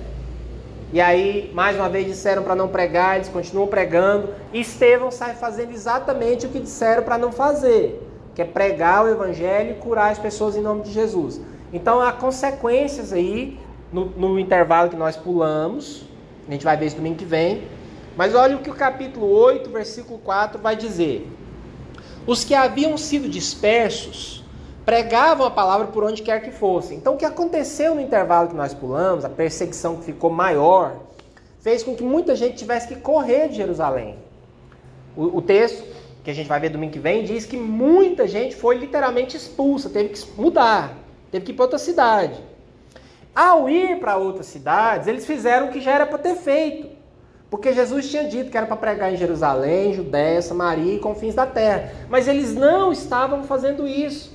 E 0.94 1.02
aí, 1.02 1.52
mais 1.54 1.76
uma 1.76 1.90
vez, 1.90 2.08
disseram 2.08 2.42
para 2.42 2.56
não 2.56 2.70
pregar, 2.70 3.18
eles 3.18 3.28
continuam 3.28 3.68
pregando. 3.68 4.30
E 4.54 4.62
Estevão 4.62 5.12
sai 5.12 5.36
fazendo 5.36 5.74
exatamente 5.74 6.46
o 6.46 6.50
que 6.50 6.62
disseram 6.62 7.04
para 7.04 7.18
não 7.18 7.34
fazer, 7.34 8.02
que 8.34 8.42
é 8.42 8.46
pregar 8.46 9.04
o 9.04 9.10
evangelho 9.10 9.72
e 9.72 9.74
curar 9.74 10.10
as 10.10 10.18
pessoas 10.18 10.56
em 10.56 10.62
nome 10.62 10.84
de 10.84 10.92
Jesus. 10.94 11.42
Então, 11.74 12.00
há 12.00 12.14
consequências 12.14 13.12
aí 13.12 13.60
no, 13.92 14.06
no 14.06 14.40
intervalo 14.40 14.90
que 14.90 14.96
nós 14.96 15.18
pulamos. 15.18 16.06
A 16.48 16.52
gente 16.54 16.64
vai 16.64 16.78
ver 16.78 16.86
isso 16.86 16.96
domingo 16.96 17.18
que 17.18 17.26
vem. 17.26 17.64
Mas 18.16 18.34
olha 18.34 18.56
o 18.56 18.60
que 18.62 18.70
o 18.70 18.74
capítulo 18.74 19.28
8, 19.28 19.70
versículo 19.70 20.18
4 20.20 20.62
vai 20.62 20.78
dizer. 20.78 21.30
Os 22.26 22.46
que 22.46 22.56
haviam 22.56 22.98
sido 22.98 23.28
dispersos 23.28 24.45
pregavam 24.86 25.46
a 25.46 25.52
palavra 25.52 25.88
por 25.88 26.04
onde 26.04 26.22
quer 26.22 26.42
que 26.42 26.52
fossem. 26.52 26.98
Então, 26.98 27.16
o 27.16 27.18
que 27.18 27.26
aconteceu 27.26 27.96
no 27.96 28.02
intervalo 28.02 28.50
que 28.50 28.56
nós 28.56 28.74
pulamos, 28.74 29.26
a 29.26 29.30
perseguição 29.30 29.98
que 29.98 30.04
ficou 30.04 30.30
maior, 30.30 30.98
fez 31.60 31.82
com 31.82 31.96
que 31.96 32.04
muita 32.04 32.36
gente 32.36 32.56
tivesse 32.56 32.88
que 32.88 32.96
correr 32.96 33.50
de 33.50 33.56
Jerusalém. 33.56 34.20
O, 35.18 35.38
o 35.38 35.42
texto, 35.42 35.84
que 36.24 36.30
a 36.30 36.34
gente 36.34 36.48
vai 36.48 36.60
ver 36.60 36.70
domingo 36.70 36.94
que 36.94 37.00
vem, 37.00 37.24
diz 37.24 37.46
que 37.46 37.58
muita 37.58 38.28
gente 38.28 38.56
foi 38.56 38.78
literalmente 38.78 39.36
expulsa, 39.36 39.90
teve 39.90 40.10
que 40.10 40.24
mudar, 40.40 40.94
teve 41.32 41.46
que 41.46 41.52
ir 41.52 41.56
para 41.56 41.64
outra 41.66 41.80
cidade. 41.80 42.40
Ao 43.34 43.68
ir 43.68 44.00
para 44.00 44.18
outras 44.18 44.46
cidades, 44.46 45.08
eles 45.08 45.26
fizeram 45.26 45.68
o 45.68 45.72
que 45.72 45.82
já 45.82 45.94
era 45.94 46.06
para 46.06 46.20
ter 46.20 46.36
feito. 46.36 46.96
Porque 47.50 47.74
Jesus 47.74 48.10
tinha 48.10 48.26
dito 48.26 48.52
que 48.52 48.58
era 48.58 48.68
para 48.68 48.76
pregar 48.76 49.12
em 49.12 49.18
Jerusalém, 49.18 49.94
Judéia, 49.94 50.42
Samaria 50.42 50.96
e 50.96 51.00
confins 51.00 51.34
da 51.34 51.46
terra. 51.46 51.92
Mas 52.10 52.28
eles 52.28 52.54
não 52.54 52.92
estavam 52.92 53.44
fazendo 53.44 53.88
isso. 53.88 54.35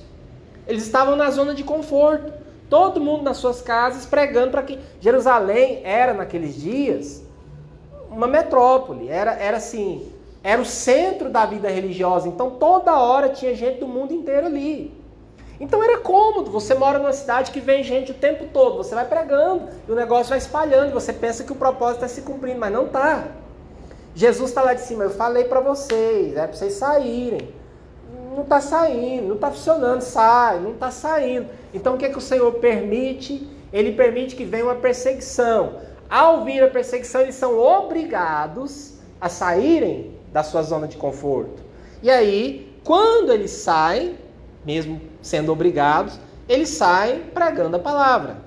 Eles 0.67 0.83
estavam 0.83 1.15
na 1.15 1.29
zona 1.31 1.53
de 1.53 1.63
conforto. 1.63 2.31
Todo 2.69 3.01
mundo 3.01 3.23
nas 3.23 3.37
suas 3.37 3.61
casas 3.61 4.05
pregando 4.05 4.51
para 4.51 4.63
que 4.63 4.79
Jerusalém 4.99 5.81
era 5.83 6.13
naqueles 6.13 6.55
dias 6.55 7.21
uma 8.09 8.27
metrópole, 8.27 9.07
era, 9.07 9.33
era 9.33 9.57
assim, 9.57 10.11
era 10.43 10.61
o 10.61 10.65
centro 10.65 11.29
da 11.29 11.45
vida 11.45 11.69
religiosa. 11.69 12.27
Então 12.27 12.51
toda 12.51 12.97
hora 12.97 13.29
tinha 13.29 13.55
gente 13.55 13.79
do 13.79 13.87
mundo 13.87 14.13
inteiro 14.13 14.47
ali. 14.47 14.93
Então 15.59 15.83
era 15.83 15.99
cômodo. 15.99 16.49
Você 16.51 16.73
mora 16.73 16.97
numa 16.97 17.13
cidade 17.13 17.51
que 17.51 17.59
vem 17.59 17.83
gente 17.83 18.11
o 18.11 18.15
tempo 18.15 18.45
todo. 18.51 18.77
Você 18.77 18.95
vai 18.95 19.05
pregando 19.05 19.69
e 19.87 19.91
o 19.91 19.95
negócio 19.95 20.29
vai 20.29 20.39
espalhando. 20.39 20.93
Você 20.93 21.13
pensa 21.13 21.43
que 21.43 21.51
o 21.51 21.55
propósito 21.55 22.03
está 22.03 22.07
se 22.07 22.21
cumprindo, 22.21 22.59
mas 22.59 22.73
não 22.73 22.85
está. 22.85 23.27
Jesus 24.15 24.49
está 24.49 24.61
lá 24.61 24.73
de 24.73 24.81
cima. 24.81 25.03
Eu 25.03 25.11
falei 25.11 25.45
para 25.45 25.59
vocês, 25.59 26.35
é 26.35 26.47
para 26.47 26.53
vocês 26.53 26.73
saírem 26.73 27.60
não 28.35 28.43
está 28.43 28.61
saindo, 28.61 29.27
não 29.27 29.35
está 29.35 29.51
funcionando, 29.51 30.01
sai, 30.01 30.59
não 30.59 30.71
está 30.71 30.89
saindo. 30.89 31.47
Então 31.73 31.95
o 31.95 31.97
que, 31.97 32.05
é 32.05 32.09
que 32.09 32.17
o 32.17 32.21
Senhor 32.21 32.51
permite? 32.53 33.47
Ele 33.71 33.93
permite 33.93 34.35
que 34.35 34.45
venha 34.45 34.65
uma 34.65 34.75
perseguição. 34.75 35.79
Ao 36.09 36.43
vir 36.43 36.63
a 36.63 36.67
perseguição, 36.67 37.21
eles 37.21 37.35
são 37.35 37.57
obrigados 37.57 38.95
a 39.19 39.29
saírem 39.29 40.11
da 40.31 40.43
sua 40.43 40.61
zona 40.63 40.87
de 40.87 40.97
conforto. 40.97 41.61
E 42.01 42.09
aí, 42.09 42.73
quando 42.83 43.31
eles 43.31 43.51
saem, 43.51 44.17
mesmo 44.65 44.99
sendo 45.21 45.51
obrigados, 45.51 46.19
eles 46.49 46.69
saem 46.69 47.21
pregando 47.33 47.77
a 47.77 47.79
palavra. 47.79 48.37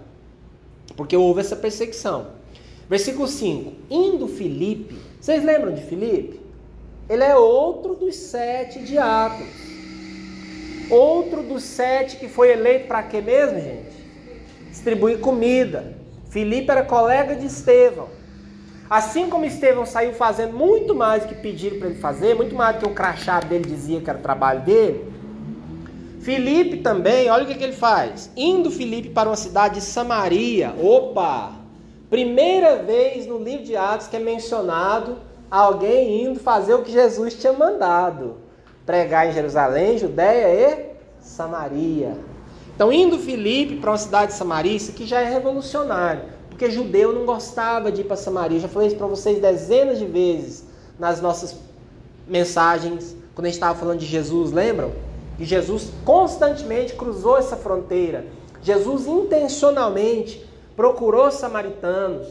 Porque 0.96 1.16
houve 1.16 1.40
essa 1.40 1.56
perseguição. 1.56 2.26
Versículo 2.88 3.26
5: 3.26 3.72
Indo 3.90 4.28
Filipe, 4.28 4.98
vocês 5.20 5.42
lembram 5.42 5.72
de 5.72 5.82
Filipe? 5.82 6.40
Ele 7.08 7.22
é 7.22 7.36
outro 7.36 7.94
dos 7.94 8.14
sete 8.16 8.80
diáconos. 8.80 9.73
Outro 10.90 11.42
dos 11.42 11.62
sete 11.62 12.16
que 12.16 12.28
foi 12.28 12.52
eleito 12.52 12.86
para 12.86 13.02
quê 13.02 13.20
mesmo, 13.20 13.60
gente? 13.60 14.04
Distribuir 14.70 15.18
comida. 15.20 15.96
Filipe 16.30 16.70
era 16.70 16.82
colega 16.82 17.34
de 17.34 17.46
Estevão. 17.46 18.08
Assim 18.88 19.30
como 19.30 19.44
Estevão 19.44 19.86
saiu 19.86 20.12
fazendo 20.12 20.52
muito 20.52 20.94
mais 20.94 21.22
do 21.22 21.28
que 21.28 21.34
pediram 21.36 21.78
para 21.78 21.88
ele 21.88 21.98
fazer, 21.98 22.34
muito 22.34 22.54
mais 22.54 22.76
do 22.76 22.80
que 22.80 22.86
o 22.86 22.94
crachá 22.94 23.40
dele 23.40 23.64
dizia 23.64 24.00
que 24.00 24.10
era 24.10 24.18
o 24.18 24.22
trabalho 24.22 24.60
dele, 24.60 25.12
Filipe 26.20 26.78
também, 26.78 27.28
olha 27.28 27.44
o 27.44 27.46
que, 27.46 27.54
que 27.54 27.64
ele 27.64 27.74
faz. 27.74 28.30
Indo 28.36 28.70
Filipe 28.70 29.10
para 29.10 29.28
uma 29.28 29.36
cidade 29.36 29.74
de 29.76 29.80
Samaria, 29.82 30.74
opa! 30.80 31.52
Primeira 32.08 32.76
vez 32.76 33.26
no 33.26 33.38
livro 33.38 33.64
de 33.64 33.76
Atos 33.76 34.06
que 34.06 34.16
é 34.16 34.20
mencionado 34.20 35.18
alguém 35.50 36.24
indo 36.24 36.40
fazer 36.40 36.74
o 36.74 36.82
que 36.82 36.92
Jesus 36.92 37.34
tinha 37.34 37.52
mandado 37.52 38.43
pregar 38.86 39.28
em 39.28 39.32
Jerusalém, 39.32 39.98
Judéia 39.98 40.70
e 40.72 41.24
Samaria. 41.24 42.16
Então, 42.74 42.92
indo 42.92 43.18
Filipe 43.18 43.76
para 43.76 43.90
uma 43.90 43.98
cidade 43.98 44.32
de 44.32 44.38
Samaria, 44.38 44.76
isso 44.76 44.90
aqui 44.90 45.06
já 45.06 45.20
é 45.20 45.32
revolucionário, 45.32 46.22
porque 46.48 46.70
judeu 46.70 47.12
não 47.12 47.24
gostava 47.24 47.90
de 47.90 48.00
ir 48.00 48.04
para 48.04 48.16
Samaria. 48.16 48.58
Eu 48.58 48.62
já 48.62 48.68
falei 48.68 48.88
isso 48.88 48.96
para 48.96 49.06
vocês 49.06 49.40
dezenas 49.40 49.98
de 49.98 50.06
vezes 50.06 50.64
nas 50.98 51.20
nossas 51.20 51.56
mensagens, 52.26 53.16
quando 53.34 53.46
a 53.46 53.48
gente 53.48 53.56
estava 53.56 53.78
falando 53.78 53.98
de 53.98 54.06
Jesus, 54.06 54.52
lembram? 54.52 54.92
E 55.38 55.44
Jesus 55.44 55.90
constantemente 56.04 56.94
cruzou 56.94 57.36
essa 57.36 57.56
fronteira. 57.56 58.26
Jesus 58.62 59.06
intencionalmente 59.06 60.44
procurou 60.76 61.30
samaritanos, 61.30 62.26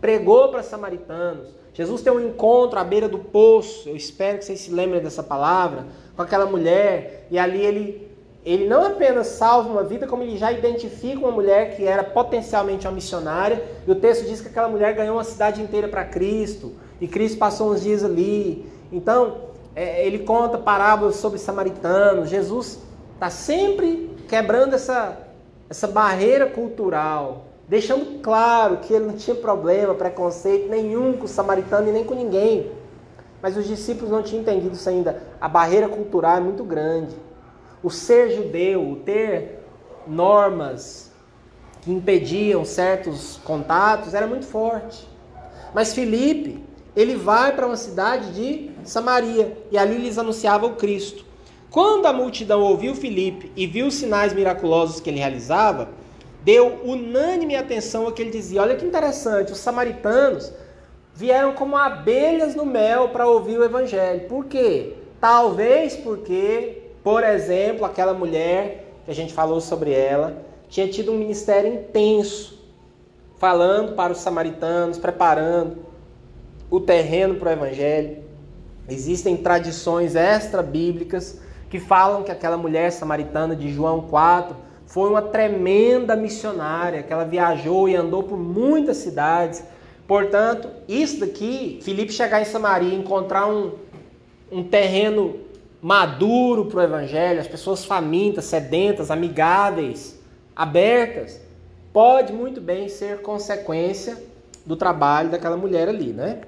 pregou 0.00 0.48
para 0.50 0.62
samaritanos. 0.62 1.48
Jesus 1.74 2.02
tem 2.02 2.12
um 2.12 2.20
encontro 2.20 2.78
à 2.78 2.84
beira 2.84 3.08
do 3.08 3.18
poço, 3.18 3.88
eu 3.88 3.96
espero 3.96 4.38
que 4.38 4.44
vocês 4.44 4.60
se 4.60 4.70
lembrem 4.70 5.02
dessa 5.02 5.22
palavra, 5.22 5.86
com 6.14 6.20
aquela 6.20 6.44
mulher, 6.44 7.26
e 7.30 7.38
ali 7.38 7.62
ele, 7.62 8.08
ele 8.44 8.68
não 8.68 8.84
apenas 8.84 9.28
salva 9.28 9.70
uma 9.70 9.82
vida, 9.82 10.06
como 10.06 10.22
ele 10.22 10.36
já 10.36 10.52
identifica 10.52 11.18
uma 11.18 11.30
mulher 11.30 11.74
que 11.74 11.84
era 11.84 12.04
potencialmente 12.04 12.86
uma 12.86 12.92
missionária, 12.92 13.64
e 13.86 13.90
o 13.90 13.94
texto 13.94 14.26
diz 14.26 14.42
que 14.42 14.48
aquela 14.48 14.68
mulher 14.68 14.94
ganhou 14.94 15.16
uma 15.16 15.24
cidade 15.24 15.62
inteira 15.62 15.88
para 15.88 16.04
Cristo, 16.04 16.72
e 17.00 17.08
Cristo 17.08 17.38
passou 17.38 17.72
uns 17.72 17.82
dias 17.82 18.04
ali. 18.04 18.66
Então, 18.92 19.52
é, 19.74 20.06
ele 20.06 20.20
conta 20.20 20.58
parábolas 20.58 21.16
sobre 21.16 21.38
samaritanos, 21.38 22.28
Jesus 22.28 22.80
está 23.14 23.30
sempre 23.30 24.10
quebrando 24.28 24.74
essa, 24.74 25.18
essa 25.70 25.86
barreira 25.86 26.46
cultural, 26.46 27.46
deixando 27.68 28.20
claro 28.20 28.78
que 28.78 28.92
ele 28.92 29.06
não 29.06 29.16
tinha 29.16 29.36
problema, 29.36 29.94
preconceito 29.94 30.68
nenhum 30.68 31.14
com 31.14 31.24
o 31.24 31.28
samaritano 31.28 31.88
e 31.88 31.92
nem 31.92 32.04
com 32.04 32.14
ninguém. 32.14 32.70
Mas 33.40 33.56
os 33.56 33.66
discípulos 33.66 34.10
não 34.10 34.22
tinham 34.22 34.42
entendido 34.42 34.74
isso 34.74 34.88
ainda. 34.88 35.22
A 35.40 35.48
barreira 35.48 35.88
cultural 35.88 36.36
é 36.36 36.40
muito 36.40 36.62
grande. 36.62 37.14
O 37.82 37.90
ser 37.90 38.30
judeu, 38.30 38.88
o 38.88 38.96
ter 38.96 39.60
normas 40.06 41.10
que 41.80 41.90
impediam 41.90 42.64
certos 42.64 43.40
contatos 43.44 44.14
era 44.14 44.26
muito 44.26 44.46
forte. 44.46 45.08
Mas 45.74 45.92
Filipe, 45.92 46.64
ele 46.94 47.16
vai 47.16 47.54
para 47.54 47.66
uma 47.66 47.76
cidade 47.76 48.32
de 48.32 48.70
Samaria 48.84 49.56
e 49.70 49.78
ali 49.78 49.96
lhes 49.96 50.18
anunciava 50.18 50.66
o 50.66 50.76
Cristo. 50.76 51.24
Quando 51.70 52.06
a 52.06 52.12
multidão 52.12 52.60
ouviu 52.60 52.94
Filipe 52.94 53.50
e 53.56 53.66
viu 53.66 53.86
os 53.86 53.94
sinais 53.94 54.32
miraculosos 54.32 55.00
que 55.00 55.08
ele 55.08 55.18
realizava, 55.18 55.88
deu 56.44 56.80
unânime 56.84 57.56
atenção 57.56 58.06
ao 58.06 58.12
que 58.12 58.22
ele 58.22 58.30
dizia. 58.30 58.62
Olha 58.62 58.76
que 58.76 58.84
interessante, 58.84 59.52
os 59.52 59.58
samaritanos 59.58 60.52
vieram 61.14 61.52
como 61.52 61.76
abelhas 61.76 62.54
no 62.54 62.64
mel 62.64 63.10
para 63.10 63.26
ouvir 63.26 63.58
o 63.58 63.64
evangelho. 63.64 64.28
Por 64.28 64.46
quê? 64.46 64.94
Talvez 65.20 65.96
porque, 65.96 66.82
por 67.02 67.22
exemplo, 67.22 67.84
aquela 67.84 68.14
mulher 68.14 68.86
que 69.04 69.10
a 69.10 69.14
gente 69.14 69.32
falou 69.32 69.60
sobre 69.60 69.92
ela, 69.92 70.36
tinha 70.68 70.88
tido 70.88 71.12
um 71.12 71.18
ministério 71.18 71.72
intenso, 71.72 72.58
falando 73.38 73.94
para 73.94 74.12
os 74.12 74.18
samaritanos, 74.18 74.98
preparando 74.98 75.78
o 76.70 76.80
terreno 76.80 77.34
para 77.34 77.50
o 77.50 77.52
evangelho. 77.52 78.22
Existem 78.88 79.36
tradições 79.36 80.16
extra-bíblicas 80.16 81.40
que 81.68 81.78
falam 81.78 82.22
que 82.22 82.30
aquela 82.30 82.56
mulher 82.56 82.90
samaritana 82.90 83.54
de 83.54 83.72
João 83.72 84.02
4 84.02 84.56
foi 84.92 85.08
uma 85.08 85.22
tremenda 85.22 86.14
missionária, 86.14 87.02
que 87.02 87.10
ela 87.10 87.24
viajou 87.24 87.88
e 87.88 87.96
andou 87.96 88.22
por 88.24 88.36
muitas 88.36 88.98
cidades. 88.98 89.64
Portanto, 90.06 90.68
isso 90.86 91.18
daqui, 91.20 91.80
Filipe 91.80 92.12
chegar 92.12 92.42
em 92.42 92.44
Samaria 92.44 92.90
e 92.90 92.94
encontrar 92.94 93.46
um, 93.46 93.72
um 94.50 94.62
terreno 94.62 95.36
maduro 95.80 96.66
para 96.66 96.80
o 96.80 96.82
evangelho, 96.82 97.40
as 97.40 97.48
pessoas 97.48 97.86
famintas, 97.86 98.44
sedentas, 98.44 99.10
amigáveis, 99.10 100.20
abertas, 100.54 101.40
pode 101.90 102.30
muito 102.30 102.60
bem 102.60 102.90
ser 102.90 103.22
consequência 103.22 104.22
do 104.66 104.76
trabalho 104.76 105.30
daquela 105.30 105.56
mulher 105.56 105.88
ali, 105.88 106.12
né? 106.12 106.42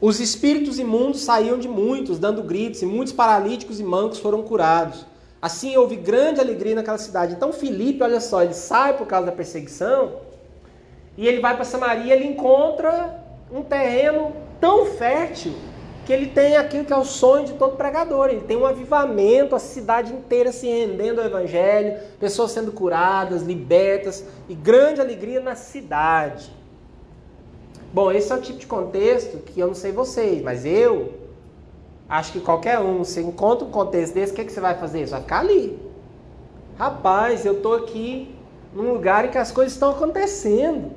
Os 0.00 0.18
espíritos 0.18 0.80
imundos 0.80 1.20
saíam 1.20 1.60
de 1.60 1.68
muitos, 1.68 2.18
dando 2.18 2.42
gritos, 2.42 2.82
e 2.82 2.86
muitos 2.86 3.12
paralíticos 3.12 3.78
e 3.78 3.84
mancos 3.84 4.18
foram 4.18 4.42
curados. 4.42 5.06
Assim 5.40 5.76
houve 5.76 5.96
grande 5.96 6.40
alegria 6.40 6.74
naquela 6.74 6.98
cidade. 6.98 7.34
Então 7.34 7.52
Filipe, 7.52 8.02
olha 8.02 8.20
só, 8.20 8.42
ele 8.42 8.54
sai 8.54 8.96
por 8.96 9.06
causa 9.06 9.26
da 9.26 9.32
perseguição 9.32 10.20
e 11.16 11.26
ele 11.26 11.40
vai 11.40 11.54
para 11.54 11.64
Samaria, 11.64 12.14
ele 12.14 12.26
encontra 12.26 13.24
um 13.52 13.62
terreno 13.62 14.32
tão 14.60 14.86
fértil 14.86 15.52
que 16.04 16.12
ele 16.12 16.26
tem 16.26 16.56
aquilo 16.56 16.84
que 16.84 16.92
é 16.92 16.96
o 16.96 17.04
sonho 17.04 17.44
de 17.44 17.52
todo 17.52 17.76
pregador. 17.76 18.30
Ele 18.30 18.40
tem 18.40 18.56
um 18.56 18.64
avivamento, 18.64 19.54
a 19.54 19.58
cidade 19.58 20.12
inteira 20.12 20.50
se 20.50 20.66
rendendo 20.66 21.20
ao 21.20 21.26
Evangelho, 21.26 21.98
pessoas 22.18 22.52
sendo 22.52 22.72
curadas, 22.72 23.42
libertas 23.42 24.24
e 24.48 24.54
grande 24.54 25.00
alegria 25.00 25.40
na 25.40 25.54
cidade. 25.54 26.50
Bom, 27.92 28.10
esse 28.10 28.32
é 28.32 28.34
o 28.34 28.40
tipo 28.40 28.58
de 28.58 28.66
contexto 28.66 29.38
que 29.38 29.60
eu 29.60 29.66
não 29.66 29.74
sei 29.74 29.92
vocês, 29.92 30.42
mas 30.42 30.64
eu 30.64 31.12
acho 32.08 32.32
que 32.32 32.40
qualquer 32.40 32.78
um, 32.78 33.04
se 33.04 33.20
encontra 33.20 33.66
um 33.66 33.70
contexto 33.70 34.14
desse, 34.14 34.32
o 34.32 34.36
que, 34.36 34.44
que 34.44 34.52
você 34.52 34.60
vai 34.60 34.76
fazer? 34.76 35.06
Você 35.06 35.12
vai 35.12 35.20
ficar 35.20 35.40
ali. 35.40 35.78
Rapaz, 36.78 37.44
eu 37.44 37.54
estou 37.54 37.74
aqui 37.74 38.34
num 38.72 38.92
lugar 38.92 39.24
em 39.24 39.30
que 39.30 39.38
as 39.38 39.50
coisas 39.50 39.72
estão 39.72 39.90
acontecendo. 39.90 40.92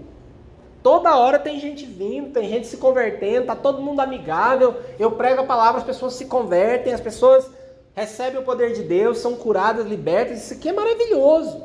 Toda 0.84 1.16
hora 1.16 1.38
tem 1.38 1.60
gente 1.60 1.86
vindo, 1.86 2.32
tem 2.32 2.50
gente 2.50 2.68
se 2.68 2.78
convertendo, 2.78 3.48
tá 3.48 3.56
todo 3.56 3.82
mundo 3.82 4.00
amigável. 4.00 4.76
Eu 4.98 5.12
prego 5.12 5.42
a 5.42 5.46
palavra, 5.46 5.80
as 5.80 5.86
pessoas 5.86 6.14
se 6.14 6.26
convertem, 6.26 6.94
as 6.94 7.02
pessoas 7.02 7.50
recebem 7.94 8.40
o 8.40 8.44
poder 8.44 8.74
de 8.74 8.84
Deus, 8.84 9.20
são 9.20 9.36
curadas, 9.36 9.86
libertas. 9.86 10.44
Isso 10.44 10.54
aqui 10.54 10.70
é 10.70 10.74
maravilhoso. 10.74 11.64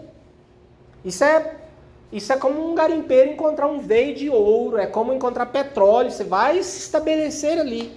Isso 1.05 1.25
é 1.25 1.57
isso 2.13 2.33
é 2.33 2.37
como 2.37 2.71
um 2.71 2.75
garimpeiro 2.75 3.33
encontrar 3.33 3.67
um 3.67 3.81
veio 3.81 4.15
de 4.15 4.31
ouro, 4.31 4.79
é 4.79 4.87
como 4.87 5.13
encontrar 5.13 5.47
petróleo, 5.47 6.11
você 6.11 6.23
vai 6.23 6.63
se 6.63 6.79
estabelecer 6.79 7.59
ali. 7.59 7.93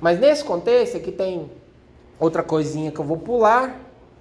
Mas 0.00 0.18
nesse 0.20 0.44
contexto 0.44 0.96
aqui 0.96 1.10
tem 1.10 1.50
outra 2.18 2.42
coisinha 2.42 2.90
que 2.90 2.98
eu 2.98 3.04
vou 3.04 3.16
pular, 3.16 3.80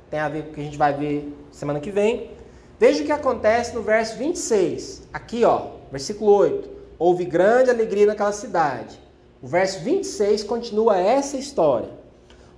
tem 0.09 0.19
a 0.19 0.29
ver 0.29 0.43
com 0.43 0.51
o 0.51 0.53
que 0.53 0.61
a 0.61 0.63
gente 0.63 0.77
vai 0.77 0.93
ver 0.93 1.33
semana 1.51 1.79
que 1.79 1.91
vem. 1.91 2.31
Veja 2.79 3.01
o 3.03 3.05
que 3.05 3.11
acontece 3.11 3.75
no 3.75 3.81
verso 3.81 4.17
26. 4.17 5.07
Aqui, 5.11 5.43
ó, 5.43 5.67
versículo 5.91 6.31
8. 6.31 6.69
Houve 6.99 7.25
grande 7.25 7.69
alegria 7.69 8.05
naquela 8.05 8.31
cidade. 8.31 8.99
O 9.41 9.47
verso 9.47 9.83
26 9.83 10.43
continua 10.43 10.97
essa 10.97 11.37
história. 11.37 11.89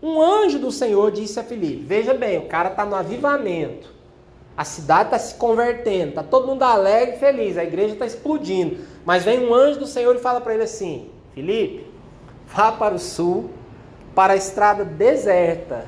Um 0.01 0.21
anjo 0.21 0.59
do 0.59 0.71
Senhor 0.71 1.11
disse 1.11 1.39
a 1.39 1.43
Filipe: 1.43 1.83
Veja 1.83 2.13
bem, 2.13 2.37
o 2.37 2.47
cara 2.47 2.69
está 2.69 2.85
no 2.85 2.95
avivamento. 2.95 3.89
A 4.55 4.63
cidade 4.63 5.05
está 5.05 5.19
se 5.19 5.35
convertendo, 5.35 6.09
está 6.09 6.23
todo 6.23 6.47
mundo 6.47 6.63
alegre 6.63 7.15
e 7.15 7.19
feliz, 7.19 7.57
a 7.57 7.63
igreja 7.63 7.93
está 7.93 8.05
explodindo. 8.05 8.77
Mas 9.05 9.23
vem 9.23 9.39
um 9.39 9.53
anjo 9.53 9.79
do 9.79 9.87
Senhor 9.87 10.15
e 10.15 10.19
fala 10.19 10.39
para 10.39 10.53
ele 10.53 10.63
assim: 10.63 11.09
Filipe, 11.33 11.88
vá 12.53 12.71
para 12.71 12.95
o 12.95 12.99
sul, 12.99 13.49
para 14.15 14.33
a 14.33 14.35
estrada 14.35 14.83
deserta 14.83 15.85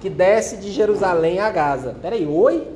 que 0.00 0.10
desce 0.10 0.58
de 0.58 0.70
Jerusalém 0.70 1.38
a 1.38 1.50
Gaza. 1.50 1.96
Peraí, 2.00 2.26
oi? 2.26 2.68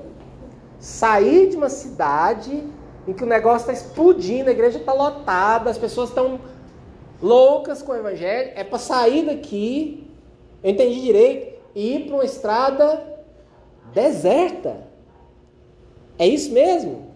Sair 0.80 1.50
de 1.50 1.56
uma 1.56 1.68
cidade 1.68 2.64
em 3.06 3.12
que 3.12 3.22
o 3.22 3.26
negócio 3.26 3.70
está 3.70 3.72
explodindo, 3.72 4.48
a 4.48 4.52
igreja 4.52 4.78
está 4.78 4.92
lotada, 4.92 5.68
as 5.68 5.76
pessoas 5.76 6.08
estão 6.08 6.40
loucas 7.22 7.82
com 7.82 7.92
o 7.92 7.96
evangelho, 7.96 8.52
é 8.54 8.64
para 8.64 8.78
sair 8.78 9.26
daqui, 9.26 10.10
eu 10.62 10.70
entendi 10.70 11.00
direito, 11.00 11.58
e 11.74 11.96
ir 11.96 12.06
para 12.06 12.14
uma 12.14 12.24
estrada 12.24 13.02
deserta. 13.92 14.76
É 16.18 16.26
isso 16.26 16.50
mesmo? 16.52 17.08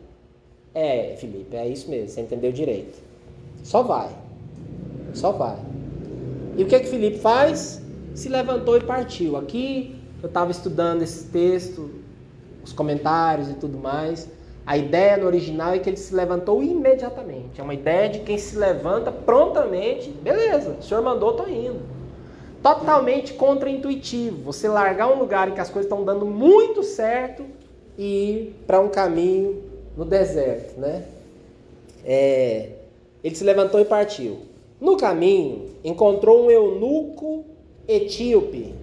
É, 0.75 1.17
Felipe, 1.19 1.57
é 1.57 1.67
isso 1.69 1.89
mesmo, 1.89 2.09
você 2.09 2.21
entendeu 2.21 2.53
direito. 2.53 2.99
Só 3.63 3.83
vai. 3.83 4.11
Só 5.15 5.33
vai. 5.33 5.72
E 6.57 6.63
o 6.63 6.67
que 6.67 6.75
é 6.75 6.81
que 6.81 6.87
Felipe 6.87 7.19
faz? 7.19 7.81
Se 8.15 8.29
levantou 8.29 8.77
e 8.77 8.81
partiu. 8.81 9.37
Aqui 9.37 9.97
eu 10.23 10.27
estava 10.27 10.51
estudando 10.51 11.03
esse 11.03 11.25
texto, 11.29 11.91
os 12.63 12.73
comentários 12.73 13.49
e 13.49 13.55
tudo 13.55 13.79
mais. 13.79 14.29
A 14.67 14.77
ideia 14.77 15.17
no 15.17 15.27
original 15.27 15.75
é 15.75 15.79
que 15.79 15.89
ele 15.89 15.97
se 15.97 16.15
levantou 16.15 16.63
imediatamente. 16.63 17.61
É 17.61 17.65
uma 17.65 17.75
ideia 17.75 18.09
de 18.09 18.21
quem 18.21 18.37
se 18.39 18.57
levanta 18.57 19.11
prontamente. 19.11 20.11
Beleza, 20.11 20.77
o 20.79 20.83
senhor 20.83 21.03
mandou, 21.03 21.31
estou 21.31 21.49
indo. 21.49 21.81
Totalmente 22.63 23.33
contraintuitivo. 23.33 24.43
Você 24.45 24.69
largar 24.69 25.11
um 25.11 25.19
lugar 25.19 25.49
em 25.49 25.55
que 25.55 25.61
as 25.61 25.69
coisas 25.71 25.91
estão 25.91 26.05
dando 26.05 26.27
muito 26.27 26.83
certo 26.83 27.45
e 27.99 28.05
ir 28.05 28.65
para 28.67 28.79
um 28.79 28.89
caminho 28.89 29.65
no 29.97 30.05
deserto, 30.05 30.79
né? 30.79 31.05
É, 32.05 32.69
ele 33.25 33.35
se 33.35 33.43
levantou 33.43 33.81
e 33.81 33.85
partiu. 33.85 34.52
No 34.83 34.97
caminho, 34.97 35.77
encontrou 35.85 36.47
um 36.47 36.51
eunuco 36.51 37.45
etíope, 37.87 38.75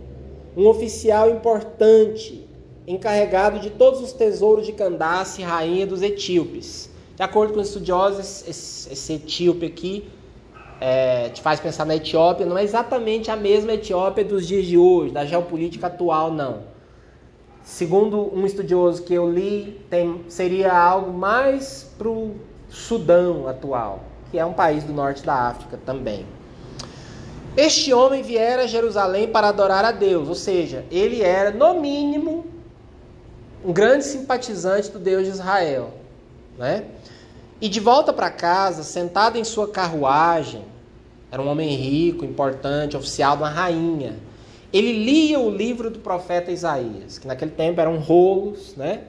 um 0.56 0.66
oficial 0.66 1.30
importante, 1.30 2.48
encarregado 2.88 3.60
de 3.60 3.70
todos 3.70 4.00
os 4.00 4.14
tesouros 4.14 4.66
de 4.66 4.72
Candace, 4.72 5.42
rainha 5.42 5.86
dos 5.86 6.02
etíopes. 6.02 6.90
De 7.18 7.22
acordo 7.22 7.54
com 7.54 7.60
os 7.60 7.68
estudiosos, 7.68 8.48
esse, 8.48 8.94
esse 8.94 9.14
etíope 9.16 9.66
aqui 9.66 10.06
é, 10.80 11.28
te 11.32 11.42
faz 11.42 11.60
pensar 11.60 11.86
na 11.86 11.98
Etiópia, 11.98 12.46
não 12.46 12.58
é 12.58 12.64
exatamente 12.64 13.30
a 13.30 13.36
mesma 13.36 13.74
Etiópia 13.74 14.24
dos 14.24 14.48
dias 14.48 14.66
de 14.66 14.78
hoje, 14.78 15.12
da 15.12 15.26
geopolítica 15.26 15.88
atual, 15.88 16.32
não. 16.32 16.60
Segundo 17.62 18.34
um 18.34 18.46
estudioso 18.46 19.04
que 19.04 19.14
eu 19.14 19.30
li, 19.30 19.82
tem, 19.90 20.24
seria 20.30 20.72
algo 20.72 21.12
mais 21.12 21.92
para 21.98 22.08
o 22.08 22.36
Sudão 22.70 23.50
atual, 23.50 24.00
que 24.32 24.38
é 24.38 24.46
um 24.46 24.54
país 24.54 24.84
do 24.84 24.94
norte 24.94 25.26
da 25.26 25.34
África 25.34 25.80
também. 25.86 26.26
Este 27.58 27.94
homem 27.94 28.22
viera 28.22 28.64
a 28.64 28.68
Jerusalém 28.68 29.28
para 29.28 29.50
adorar 29.50 29.84
a 29.84 29.92
Deus, 29.92 30.30
ou 30.30 30.36
seja, 30.36 30.86
ele 30.92 31.22
era, 31.22 31.52
no 31.52 31.80
mínimo, 31.80 32.46
um 33.66 33.74
grande 33.74 34.06
simpatizante 34.06 34.90
do 34.90 35.00
Deus 35.00 35.26
de 35.26 35.32
Israel. 35.32 35.92
Né? 36.58 36.86
E 37.60 37.68
de 37.68 37.80
volta 37.80 38.14
para 38.14 38.30
casa, 38.30 38.84
sentado 38.84 39.38
em 39.38 39.44
sua 39.44 39.68
carruagem, 39.68 40.64
era 41.32 41.42
um 41.42 41.48
homem 41.48 41.76
rico, 41.76 42.24
importante, 42.24 42.96
oficial 42.96 43.36
de 43.36 43.44
uma 43.44 43.50
rainha 43.50 44.16
ele 44.72 45.04
lia 45.04 45.40
o 45.40 45.50
livro 45.50 45.90
do 45.90 46.00
profeta 46.00 46.52
Isaías, 46.52 47.18
que 47.18 47.28
naquele 47.28 47.52
tempo 47.52 47.82
eram 47.82 47.98
rolos, 47.98 48.76
né? 48.76 49.02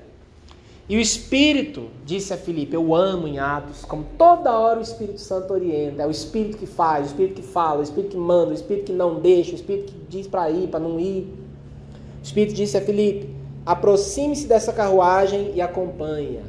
E 0.90 0.96
o 0.96 1.00
Espírito 1.00 1.86
disse 2.04 2.34
a 2.34 2.36
Filipe: 2.36 2.74
Eu 2.74 2.92
amo 2.96 3.28
em 3.28 3.38
Atos, 3.38 3.84
como 3.84 4.04
toda 4.18 4.58
hora 4.58 4.80
o 4.80 4.82
Espírito 4.82 5.20
Santo 5.20 5.54
orienta. 5.54 6.02
É 6.02 6.06
o 6.06 6.10
Espírito 6.10 6.58
que 6.58 6.66
faz, 6.66 7.04
o 7.04 7.06
Espírito 7.10 7.40
que 7.40 7.46
fala, 7.46 7.78
o 7.78 7.82
Espírito 7.84 8.10
que 8.10 8.16
manda, 8.16 8.50
o 8.50 8.54
Espírito 8.54 8.86
que 8.86 8.92
não 8.92 9.20
deixa, 9.20 9.52
o 9.52 9.54
Espírito 9.54 9.92
que 9.92 10.00
diz 10.08 10.26
para 10.26 10.50
ir, 10.50 10.66
para 10.66 10.80
não 10.80 10.98
ir. 10.98 11.32
O 12.20 12.24
Espírito 12.24 12.56
disse 12.56 12.76
a 12.76 12.80
Filipe: 12.80 13.32
Aproxime-se 13.64 14.48
dessa 14.48 14.72
carruagem 14.72 15.52
e 15.54 15.60
acompanha. 15.60 16.42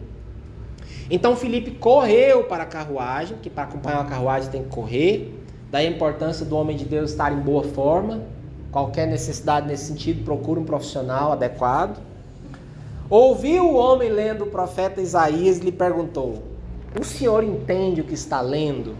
Então 1.08 1.36
Filipe 1.36 1.69
correu 1.69 2.45
para 2.45 2.63
a 2.63 2.65
carruagem, 2.65 3.38
que 3.43 3.49
para 3.49 3.65
acompanhar 3.65 3.99
uma 3.99 4.10
carruagem 4.10 4.49
tem 4.49 4.63
que 4.63 4.69
correr. 4.69 5.39
Daí 5.69 5.86
a 5.86 5.89
importância 5.91 6.43
do 6.43 6.56
homem 6.56 6.75
de 6.75 6.86
Deus 6.86 7.12
estar 7.12 7.32
em 7.32 7.39
boa 7.41 7.63
forma. 7.63 8.23
Qualquer 8.71 9.06
necessidade 9.06 9.67
nesse 9.67 9.86
sentido, 9.86 10.25
procure 10.25 10.60
um 10.60 10.65
profissional 10.65 11.32
adequado. 11.32 12.10
Ouviu 13.12 13.65
o 13.65 13.76
homem 13.76 14.10
lendo 14.10 14.45
o 14.45 14.47
profeta 14.47 15.02
Isaías 15.02 15.58
e 15.58 15.63
lhe 15.63 15.71
perguntou: 15.74 16.43
O 16.97 17.04
senhor 17.04 17.43
entende 17.43 18.00
o 18.00 18.06
que 18.06 18.13
está 18.13 18.39
lendo? 18.39 18.95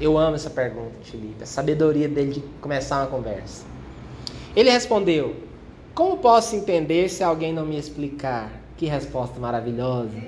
Eu 0.00 0.16
amo 0.16 0.36
essa 0.36 0.48
pergunta, 0.48 0.92
Felipe, 1.02 1.42
a 1.42 1.46
sabedoria 1.46 2.08
dele 2.08 2.34
de 2.34 2.40
começar 2.60 3.00
uma 3.00 3.08
conversa. 3.08 3.64
Ele 4.54 4.70
respondeu: 4.70 5.34
Como 5.92 6.18
posso 6.18 6.54
entender 6.54 7.08
se 7.08 7.24
alguém 7.24 7.52
não 7.52 7.66
me 7.66 7.76
explicar? 7.76 8.48
Que 8.76 8.86
resposta 8.86 9.40
maravilhosa. 9.40 10.22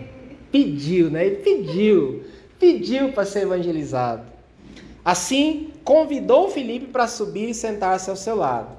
Pediu, 0.51 1.09
né? 1.09 1.25
Ele 1.25 1.37
pediu, 1.37 2.25
pediu 2.59 3.13
para 3.13 3.25
ser 3.25 3.43
evangelizado. 3.43 4.25
Assim, 5.05 5.71
convidou 5.85 6.51
Filipe 6.51 6.87
para 6.87 7.07
subir 7.07 7.51
e 7.51 7.55
sentar-se 7.55 8.11
ao 8.11 8.17
seu 8.17 8.35
lado. 8.35 8.77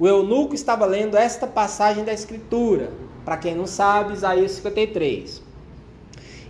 O 0.00 0.08
eunuco 0.08 0.52
estava 0.52 0.84
lendo 0.84 1.16
esta 1.16 1.46
passagem 1.46 2.02
da 2.02 2.12
Escritura. 2.12 2.90
Para 3.24 3.36
quem 3.36 3.54
não 3.54 3.66
sabe, 3.66 4.14
Isaías 4.14 4.52
53. 4.52 5.42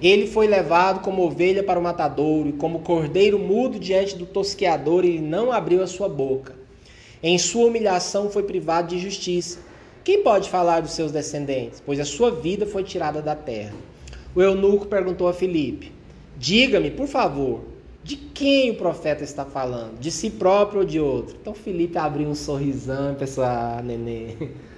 Ele 0.03 0.27
foi 0.27 0.49
levado 0.49 1.01
como 1.01 1.23
ovelha 1.23 1.63
para 1.63 1.79
o 1.79 1.83
matadouro 1.83 2.49
e 2.49 2.53
como 2.53 2.81
cordeiro 2.81 3.39
mudo 3.39 3.79
diante 3.79 4.17
do 4.17 4.27
tosqueador, 4.27 5.05
ele 5.05 5.21
não 5.21 5.53
abriu 5.53 5.83
a 5.83 5.87
sua 5.87 6.09
boca. 6.09 6.55
Em 7.23 7.39
sua 7.39 7.67
humilhação 7.67 8.29
foi 8.29 8.43
privado 8.43 8.89
de 8.89 8.99
justiça. 8.99 9.61
Quem 10.03 10.25
pode 10.25 10.51
falar 10.51 10.81
dos 10.81 10.91
seus 10.91 11.13
descendentes? 11.13 11.81
Pois 11.85 12.01
a 12.01 12.05
sua 12.05 12.33
vida 12.33 12.67
foi 12.67 12.83
tirada 12.83 13.23
da 13.23 13.37
terra. 13.37 13.75
O 14.35 14.43
eunuco 14.43 14.87
perguntou 14.87 15.29
a 15.29 15.33
Filipe: 15.33 15.93
Diga-me, 16.37 16.91
por 16.91 17.07
favor, 17.07 17.61
de 18.03 18.17
quem 18.17 18.73
o 18.73 18.75
profeta 18.75 19.23
está 19.23 19.45
falando? 19.45 20.01
De 20.01 20.11
si 20.11 20.31
próprio 20.31 20.81
ou 20.81 20.87
de 20.87 20.99
outro? 20.99 21.37
Então 21.41 21.55
Felipe 21.55 21.97
abriu 21.97 22.29
um 22.29 22.35
sorrisão, 22.35 23.15
pessoal, 23.15 23.77
ah, 23.79 23.83
nenê. 23.83 24.35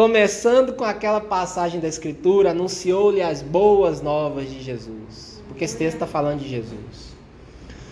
Começando 0.00 0.72
com 0.72 0.82
aquela 0.82 1.20
passagem 1.20 1.78
da 1.78 1.86
Escritura, 1.86 2.52
anunciou-lhe 2.52 3.20
as 3.20 3.42
boas 3.42 4.00
novas 4.00 4.48
de 4.48 4.58
Jesus. 4.62 5.42
Porque 5.46 5.62
esse 5.62 5.76
texto 5.76 5.96
está 5.96 6.06
falando 6.06 6.40
de 6.40 6.48
Jesus. 6.48 7.14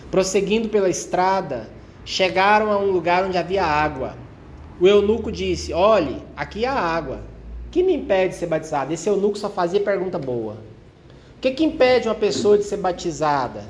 Prosseguindo 0.09 0.69
pela 0.69 0.89
estrada, 0.89 1.69
chegaram 2.03 2.71
a 2.71 2.79
um 2.79 2.89
lugar 2.89 3.23
onde 3.23 3.37
havia 3.37 3.63
água. 3.63 4.15
O 4.81 4.87
eunuco 4.87 5.31
disse: 5.31 5.71
Olhe, 5.71 6.17
aqui 6.35 6.65
há 6.65 6.73
água. 6.73 7.21
Que 7.69 7.83
me 7.83 7.93
impede 7.93 8.33
de 8.33 8.39
ser 8.39 8.47
batizado? 8.47 8.91
Esse 8.91 9.07
eunuco 9.07 9.37
só 9.37 9.47
fazia 9.47 9.79
pergunta 9.79 10.17
boa. 10.17 10.53
O 11.37 11.39
que, 11.39 11.51
que 11.51 11.63
impede 11.63 12.07
uma 12.07 12.15
pessoa 12.15 12.57
de 12.57 12.63
ser 12.63 12.77
batizada? 12.77 13.65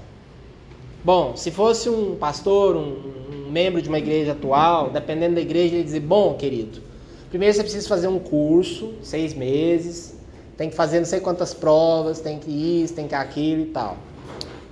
Bom, 1.04 1.36
se 1.36 1.52
fosse 1.52 1.90
um 1.90 2.16
pastor, 2.16 2.78
um, 2.78 3.02
um 3.34 3.52
membro 3.52 3.82
de 3.82 3.90
uma 3.90 4.00
igreja 4.00 4.32
atual, 4.32 4.92
dependendo 4.92 5.36
da 5.36 5.42
igreja, 5.42 5.76
ele 5.76 5.84
dizer: 5.84 6.00
Bom, 6.00 6.36
querido, 6.36 6.88
primeiro 7.30 7.56
você 7.56 7.64
precisa 7.64 7.88
fazer 7.88 8.08
um 8.08 8.20
curso, 8.20 8.94
seis 9.02 9.34
meses, 9.34 10.16
tem 10.58 10.70
que 10.70 10.76
fazer 10.76 11.00
não 11.00 11.06
sei 11.06 11.20
quantas 11.20 11.54
provas, 11.54 12.20
tem 12.20 12.40
que 12.40 12.52
isso, 12.52 12.94
tem 12.94 13.08
que 13.08 13.16
aquilo 13.16 13.62
e 13.62 13.68
tal. 13.68 13.98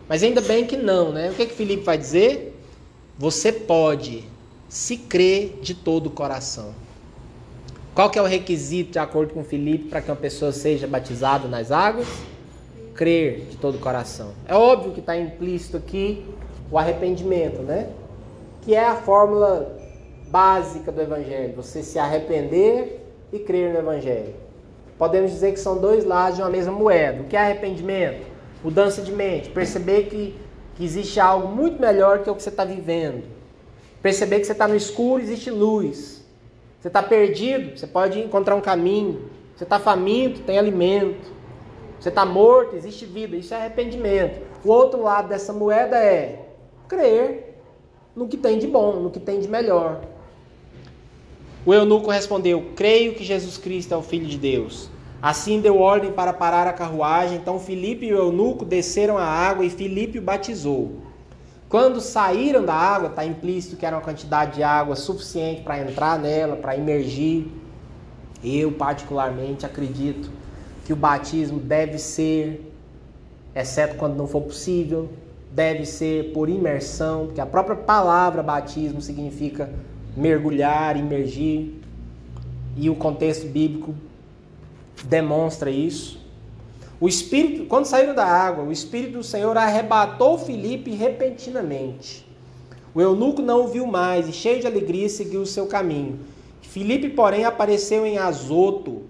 Mas 0.07 0.23
ainda 0.23 0.41
bem 0.41 0.65
que 0.65 0.77
não, 0.77 1.11
né? 1.11 1.29
O 1.29 1.33
que, 1.33 1.45
que 1.45 1.53
Felipe 1.53 1.83
vai 1.83 1.97
dizer? 1.97 2.57
Você 3.17 3.51
pode 3.51 4.23
se 4.69 4.97
crer 4.97 5.59
de 5.61 5.73
todo 5.73 6.07
o 6.07 6.09
coração. 6.09 6.73
Qual 7.95 8.09
que 8.09 8.19
é 8.19 8.21
o 8.21 8.25
requisito, 8.25 8.91
de 8.91 8.99
acordo 8.99 9.33
com 9.33 9.43
Felipe, 9.43 9.85
para 9.85 10.01
que 10.01 10.09
uma 10.11 10.17
pessoa 10.17 10.51
seja 10.51 10.85
batizada 10.85 11.47
nas 11.47 11.71
águas? 11.71 12.07
Crer 12.93 13.47
de 13.49 13.57
todo 13.57 13.75
o 13.75 13.79
coração. 13.79 14.33
É 14.45 14.53
óbvio 14.53 14.91
que 14.91 14.99
está 14.99 15.17
implícito 15.17 15.77
aqui 15.77 16.23
o 16.69 16.77
arrependimento, 16.77 17.61
né? 17.61 17.89
Que 18.61 18.75
é 18.75 18.85
a 18.85 18.95
fórmula 18.95 19.76
básica 20.29 20.91
do 20.91 21.01
Evangelho. 21.01 21.53
Você 21.55 21.81
se 21.83 21.97
arrepender 21.99 23.05
e 23.31 23.39
crer 23.39 23.73
no 23.73 23.79
Evangelho. 23.79 24.33
Podemos 24.97 25.31
dizer 25.31 25.53
que 25.53 25.59
são 25.59 25.77
dois 25.77 26.03
lados 26.03 26.37
de 26.37 26.41
uma 26.41 26.49
mesma 26.49 26.71
moeda. 26.71 27.21
O 27.21 27.25
que 27.25 27.35
é 27.35 27.39
arrependimento? 27.39 28.25
Mudança 28.63 29.01
de 29.01 29.11
mente. 29.11 29.49
Perceber 29.49 30.03
que, 30.03 30.35
que 30.75 30.83
existe 30.83 31.19
algo 31.19 31.47
muito 31.47 31.79
melhor 31.79 32.23
que 32.23 32.29
o 32.29 32.35
que 32.35 32.41
você 32.41 32.49
está 32.49 32.65
vivendo. 32.65 33.23
Perceber 34.01 34.39
que 34.39 34.45
você 34.45 34.53
está 34.53 34.67
no 34.67 34.75
escuro, 34.75 35.21
existe 35.21 35.51
luz. 35.51 36.25
Você 36.79 36.87
está 36.87 37.03
perdido, 37.03 37.77
você 37.77 37.85
pode 37.85 38.19
encontrar 38.19 38.55
um 38.55 38.61
caminho. 38.61 39.29
Você 39.55 39.63
está 39.63 39.79
faminto, 39.79 40.41
tem 40.41 40.57
alimento. 40.57 41.31
Você 41.99 42.09
está 42.09 42.25
morto, 42.25 42.75
existe 42.75 43.05
vida. 43.05 43.35
Isso 43.35 43.53
é 43.53 43.57
arrependimento. 43.57 44.41
O 44.63 44.69
outro 44.69 45.01
lado 45.01 45.27
dessa 45.27 45.53
moeda 45.53 45.97
é 45.97 46.47
crer 46.87 47.55
no 48.15 48.27
que 48.27 48.37
tem 48.37 48.57
de 48.57 48.67
bom, 48.67 48.93
no 48.93 49.11
que 49.11 49.19
tem 49.19 49.39
de 49.39 49.47
melhor. 49.47 50.01
O 51.67 51.73
eunuco 51.73 52.09
respondeu: 52.09 52.67
Creio 52.77 53.13
que 53.13 53.25
Jesus 53.25 53.57
Cristo 53.57 53.93
é 53.93 53.97
o 53.97 54.01
Filho 54.01 54.25
de 54.25 54.37
Deus. 54.37 54.89
Assim 55.21 55.59
deu 55.59 55.81
ordem 55.81 56.13
para 56.13 56.31
parar 56.31 56.65
a 56.65 56.71
carruagem. 56.71 57.35
Então 57.35 57.59
Filipe 57.59 58.05
e 58.05 58.13
o 58.13 58.17
eunuco 58.17 58.63
desceram 58.63 59.17
a 59.17 59.25
água 59.25 59.65
e 59.65 59.69
Filipe 59.69 60.17
o 60.17 60.21
batizou. 60.21 60.93
Quando 61.67 61.99
saíram 61.99 62.63
da 62.63 62.73
água, 62.73 63.09
está 63.09 63.25
implícito 63.25 63.75
que 63.75 63.85
era 63.85 63.97
uma 63.97 64.01
quantidade 64.01 64.55
de 64.55 64.63
água 64.63 64.95
suficiente 64.95 65.61
para 65.63 65.81
entrar 65.81 66.17
nela, 66.17 66.55
para 66.55 66.77
imergir. 66.77 67.47
Eu, 68.41 68.71
particularmente, 68.71 69.65
acredito 69.65 70.31
que 70.85 70.93
o 70.93 70.95
batismo 70.95 71.59
deve 71.59 71.97
ser, 71.97 72.71
exceto 73.53 73.97
quando 73.97 74.15
não 74.15 74.25
for 74.25 74.39
possível, 74.39 75.09
deve 75.51 75.85
ser 75.85 76.31
por 76.31 76.47
imersão, 76.47 77.25
porque 77.25 77.41
a 77.41 77.45
própria 77.45 77.75
palavra 77.75 78.41
batismo 78.41 79.01
significa 79.01 79.69
mergulhar, 80.17 80.97
imergir, 80.97 81.75
e 82.75 82.89
o 82.89 82.95
contexto 82.95 83.47
bíblico 83.47 83.93
demonstra 85.05 85.69
isso. 85.69 86.19
O 86.99 87.07
espírito, 87.07 87.65
quando 87.65 87.85
saíram 87.85 88.15
da 88.15 88.25
água, 88.25 88.63
o 88.63 88.71
espírito 88.71 89.19
do 89.19 89.23
Senhor 89.23 89.55
arrebatou 89.55 90.39
Filipe 90.39 90.91
repentinamente. 90.91 92.27
O 92.95 92.99
eunuco 92.99 93.43
não 93.43 93.65
o 93.65 93.67
viu 93.67 93.85
mais 93.85 94.27
e, 94.27 94.33
cheio 94.33 94.59
de 94.59 94.65
alegria, 94.65 95.07
seguiu 95.07 95.41
o 95.41 95.45
seu 95.45 95.67
caminho. 95.67 96.19
Filipe, 96.61 97.09
porém, 97.09 97.45
apareceu 97.45 98.03
em 98.03 98.17
Azoto 98.17 99.03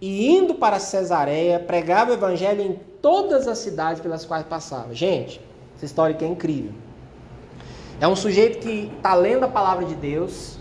e, 0.00 0.28
indo 0.28 0.56
para 0.56 0.80
Cesareia, 0.80 1.60
pregava 1.60 2.10
o 2.10 2.14
evangelho 2.14 2.60
em 2.62 2.78
todas 3.00 3.46
as 3.46 3.58
cidades 3.58 4.02
pelas 4.02 4.24
quais 4.24 4.44
passava. 4.44 4.92
Gente, 4.92 5.40
essa 5.76 5.84
história 5.84 6.16
aqui 6.16 6.24
é 6.24 6.28
incrível. 6.28 6.72
É 8.00 8.06
um 8.06 8.14
sujeito 8.14 8.60
que 8.60 8.92
está 8.96 9.12
lendo 9.14 9.42
a 9.42 9.48
palavra 9.48 9.84
de 9.84 9.96
Deus, 9.96 10.56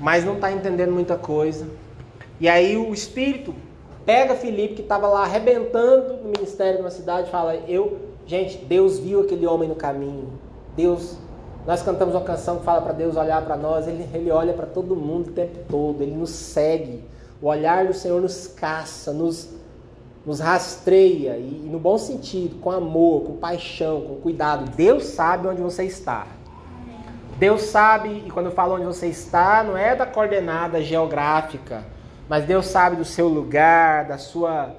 mas 0.00 0.24
não 0.24 0.34
está 0.34 0.50
entendendo 0.50 0.90
muita 0.90 1.16
coisa. 1.16 1.68
E 2.40 2.48
aí 2.48 2.76
o 2.76 2.92
Espírito 2.92 3.54
pega 4.04 4.34
Felipe 4.34 4.74
que 4.74 4.82
estava 4.82 5.06
lá 5.06 5.22
arrebentando 5.22 6.14
no 6.14 6.30
ministério 6.30 6.78
de 6.78 6.80
uma 6.82 6.90
cidade 6.90 7.28
e 7.28 7.30
fala: 7.30 7.54
Eu, 7.68 7.96
gente, 8.26 8.58
Deus 8.64 8.98
viu 8.98 9.20
aquele 9.20 9.46
homem 9.46 9.68
no 9.68 9.76
caminho. 9.76 10.32
Deus, 10.74 11.16
nós 11.64 11.80
cantamos 11.80 12.12
uma 12.12 12.24
canção 12.24 12.58
que 12.58 12.64
fala 12.64 12.82
para 12.82 12.92
Deus 12.92 13.16
olhar 13.16 13.40
para 13.44 13.56
nós. 13.56 13.86
Ele, 13.86 14.08
ele 14.12 14.30
olha 14.32 14.52
para 14.52 14.66
todo 14.66 14.96
mundo 14.96 15.28
o 15.28 15.32
tempo 15.32 15.60
todo. 15.68 16.02
Ele 16.02 16.16
nos 16.16 16.30
segue. 16.30 17.04
O 17.40 17.46
olhar 17.46 17.86
do 17.86 17.94
Senhor 17.94 18.20
nos 18.20 18.48
caça, 18.48 19.12
nos, 19.12 19.48
nos 20.26 20.40
rastreia 20.40 21.36
e, 21.36 21.62
e 21.66 21.68
no 21.70 21.78
bom 21.78 21.96
sentido, 21.96 22.60
com 22.60 22.72
amor, 22.72 23.22
com 23.22 23.36
paixão, 23.36 24.00
com 24.00 24.16
cuidado. 24.16 24.68
Deus 24.74 25.04
sabe 25.04 25.46
onde 25.46 25.62
você 25.62 25.84
está. 25.84 26.39
Deus 27.40 27.62
sabe, 27.62 28.22
e 28.24 28.30
quando 28.30 28.46
eu 28.46 28.52
falo 28.52 28.76
onde 28.76 28.84
você 28.84 29.08
está, 29.08 29.64
não 29.64 29.76
é 29.76 29.96
da 29.96 30.06
coordenada 30.06 30.80
geográfica 30.80 31.84
mas 32.30 32.44
Deus 32.44 32.66
sabe 32.66 32.94
do 32.94 33.04
seu 33.04 33.26
lugar, 33.26 34.06
da 34.06 34.16
sua 34.16 34.76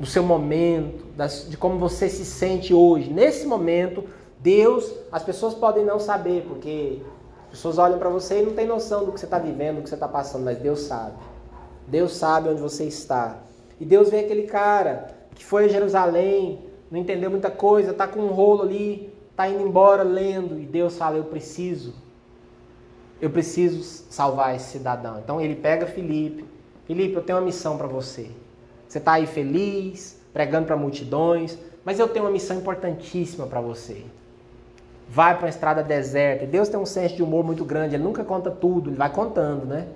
do 0.00 0.04
seu 0.04 0.24
momento, 0.24 1.06
de 1.48 1.56
como 1.56 1.78
você 1.78 2.08
se 2.08 2.24
sente 2.24 2.74
hoje. 2.74 3.10
Nesse 3.10 3.46
momento, 3.46 4.04
Deus, 4.40 4.92
as 5.12 5.22
pessoas 5.22 5.54
podem 5.54 5.84
não 5.84 6.00
saber, 6.00 6.44
porque 6.48 7.00
as 7.44 7.50
pessoas 7.50 7.78
olham 7.78 7.96
para 7.96 8.10
você 8.10 8.42
e 8.42 8.44
não 8.44 8.54
tem 8.54 8.66
noção 8.66 9.04
do 9.04 9.12
que 9.12 9.20
você 9.20 9.24
está 9.24 9.38
vivendo, 9.38 9.76
do 9.76 9.82
que 9.82 9.88
você 9.88 9.94
está 9.94 10.08
passando, 10.08 10.44
mas 10.44 10.58
Deus 10.58 10.80
sabe. 10.80 11.14
Deus 11.86 12.16
sabe 12.16 12.48
onde 12.48 12.60
você 12.60 12.84
está. 12.84 13.38
E 13.80 13.84
Deus 13.84 14.10
vê 14.10 14.18
aquele 14.18 14.42
cara 14.42 15.06
que 15.32 15.44
foi 15.44 15.66
a 15.66 15.68
Jerusalém, 15.68 16.58
não 16.90 16.98
entendeu 16.98 17.30
muita 17.30 17.52
coisa, 17.52 17.92
está 17.92 18.08
com 18.08 18.20
um 18.20 18.32
rolo 18.32 18.64
ali, 18.64 19.15
está 19.36 19.48
indo 19.48 19.62
embora 19.62 20.02
lendo, 20.02 20.58
e 20.58 20.64
Deus 20.66 20.96
fala: 20.96 21.16
Eu 21.16 21.24
preciso 21.24 21.94
eu 23.20 23.30
preciso 23.30 23.82
salvar 24.10 24.54
esse 24.54 24.72
cidadão. 24.72 25.18
Então 25.18 25.40
ele 25.40 25.54
pega 25.54 25.86
Felipe. 25.86 26.44
Felipe, 26.86 27.14
eu 27.14 27.22
tenho 27.22 27.38
uma 27.38 27.44
missão 27.44 27.76
para 27.76 27.86
você. 27.86 28.30
Você 28.86 28.98
está 28.98 29.12
aí 29.12 29.26
feliz, 29.26 30.20
pregando 30.32 30.66
para 30.66 30.76
multidões, 30.76 31.58
mas 31.84 31.98
eu 31.98 32.08
tenho 32.08 32.24
uma 32.24 32.30
missão 32.30 32.56
importantíssima 32.56 33.46
para 33.46 33.60
você. 33.60 34.04
Vai 35.08 35.34
para 35.34 35.44
uma 35.44 35.48
estrada 35.48 35.82
deserta. 35.82 36.46
Deus 36.46 36.68
tem 36.68 36.78
um 36.78 36.86
senso 36.86 37.16
de 37.16 37.22
humor 37.22 37.44
muito 37.44 37.64
grande. 37.64 37.94
Ele 37.94 38.04
nunca 38.04 38.22
conta 38.22 38.50
tudo, 38.50 38.90
ele 38.90 38.96
vai 38.96 39.10
contando, 39.10 39.64
né? 39.64 39.86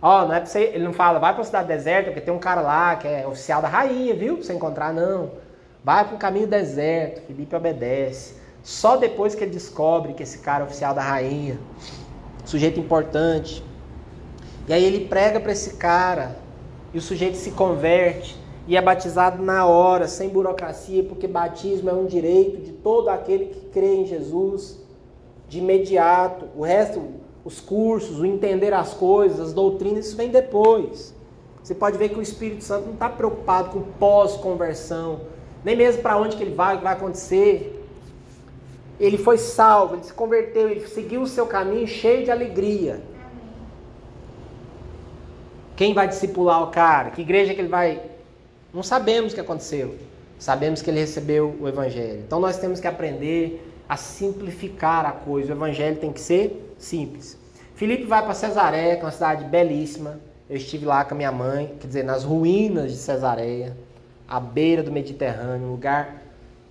Ó, 0.00 0.22
oh, 0.22 0.26
não 0.26 0.34
é 0.34 0.40
pra 0.40 0.46
você, 0.46 0.64
ele 0.74 0.82
não 0.82 0.92
fala, 0.92 1.20
vai 1.20 1.32
para 1.32 1.42
a 1.42 1.44
cidade 1.44 1.68
deserta, 1.68 2.10
porque 2.10 2.20
tem 2.20 2.34
um 2.34 2.38
cara 2.38 2.60
lá 2.60 2.96
que 2.96 3.06
é 3.06 3.24
oficial 3.26 3.62
da 3.62 3.68
rainha, 3.68 4.14
viu? 4.14 4.34
Pra 4.34 4.44
você 4.44 4.52
encontrar, 4.52 4.92
não. 4.92 5.30
Vai 5.84 6.04
para 6.04 6.14
um 6.14 6.18
caminho 6.18 6.46
deserto. 6.46 7.22
Felipe 7.22 7.54
obedece. 7.54 8.41
Só 8.62 8.96
depois 8.96 9.34
que 9.34 9.42
ele 9.44 9.50
descobre 9.50 10.14
que 10.14 10.22
esse 10.22 10.38
cara 10.38 10.62
é 10.62 10.66
oficial 10.66 10.94
da 10.94 11.02
rainha 11.02 11.58
sujeito 12.44 12.78
importante. 12.78 13.64
E 14.68 14.72
aí 14.72 14.84
ele 14.84 15.06
prega 15.06 15.40
para 15.40 15.52
esse 15.52 15.74
cara, 15.74 16.36
e 16.92 16.98
o 16.98 17.00
sujeito 17.00 17.36
se 17.36 17.52
converte 17.52 18.40
e 18.68 18.76
é 18.76 18.82
batizado 18.82 19.42
na 19.42 19.66
hora, 19.66 20.06
sem 20.06 20.28
burocracia, 20.28 21.02
porque 21.02 21.26
batismo 21.26 21.90
é 21.90 21.92
um 21.92 22.06
direito 22.06 22.58
de 22.58 22.72
todo 22.72 23.08
aquele 23.08 23.46
que 23.46 23.60
crê 23.72 23.96
em 23.96 24.06
Jesus, 24.06 24.78
de 25.48 25.58
imediato. 25.58 26.46
O 26.56 26.62
resto, 26.62 27.02
os 27.44 27.60
cursos, 27.60 28.20
o 28.20 28.26
entender 28.26 28.72
as 28.72 28.94
coisas, 28.94 29.40
as 29.40 29.52
doutrinas, 29.52 30.06
isso 30.06 30.16
vem 30.16 30.30
depois. 30.30 31.12
Você 31.60 31.74
pode 31.74 31.98
ver 31.98 32.10
que 32.10 32.18
o 32.18 32.22
Espírito 32.22 32.62
Santo 32.62 32.86
não 32.86 32.94
está 32.94 33.08
preocupado 33.08 33.70
com 33.70 33.80
pós-conversão, 33.98 35.22
nem 35.64 35.74
mesmo 35.74 36.02
para 36.02 36.16
onde 36.16 36.36
que 36.36 36.42
ele 36.42 36.54
vai, 36.54 36.74
o 36.74 36.78
que 36.78 36.84
vai 36.84 36.92
acontecer 36.92 37.81
ele 39.00 39.18
foi 39.18 39.38
salvo, 39.38 39.94
ele 39.96 40.04
se 40.04 40.12
converteu, 40.12 40.68
ele 40.68 40.86
seguiu 40.86 41.22
o 41.22 41.26
seu 41.26 41.46
caminho 41.46 41.86
cheio 41.86 42.24
de 42.24 42.30
alegria. 42.30 43.00
Quem 45.74 45.94
vai 45.94 46.06
discipular 46.06 46.62
o 46.62 46.68
cara? 46.68 47.10
Que 47.10 47.22
igreja 47.22 47.54
que 47.54 47.60
ele 47.60 47.68
vai? 47.68 48.00
Não 48.72 48.82
sabemos 48.82 49.32
o 49.32 49.34
que 49.34 49.40
aconteceu. 49.40 49.96
Sabemos 50.38 50.82
que 50.82 50.90
ele 50.90 51.00
recebeu 51.00 51.56
o 51.60 51.68
evangelho. 51.68 52.20
Então 52.26 52.40
nós 52.40 52.58
temos 52.58 52.80
que 52.80 52.86
aprender 52.86 53.68
a 53.88 53.96
simplificar 53.96 55.06
a 55.06 55.12
coisa. 55.12 55.52
O 55.52 55.56
evangelho 55.56 55.96
tem 55.96 56.12
que 56.12 56.20
ser 56.20 56.74
simples. 56.78 57.38
Filipe 57.74 58.04
vai 58.04 58.22
para 58.22 58.34
Cesareia, 58.34 58.96
que 58.96 59.02
é 59.02 59.04
uma 59.04 59.10
cidade 59.10 59.44
belíssima. 59.44 60.20
Eu 60.48 60.56
estive 60.56 60.84
lá 60.84 61.04
com 61.04 61.14
a 61.14 61.16
minha 61.16 61.32
mãe, 61.32 61.74
quer 61.80 61.86
dizer, 61.86 62.04
nas 62.04 62.24
ruínas 62.24 62.92
de 62.92 62.98
Cesareia, 62.98 63.76
à 64.28 64.38
beira 64.38 64.82
do 64.82 64.92
Mediterrâneo, 64.92 65.66
um 65.66 65.70
lugar, 65.72 66.22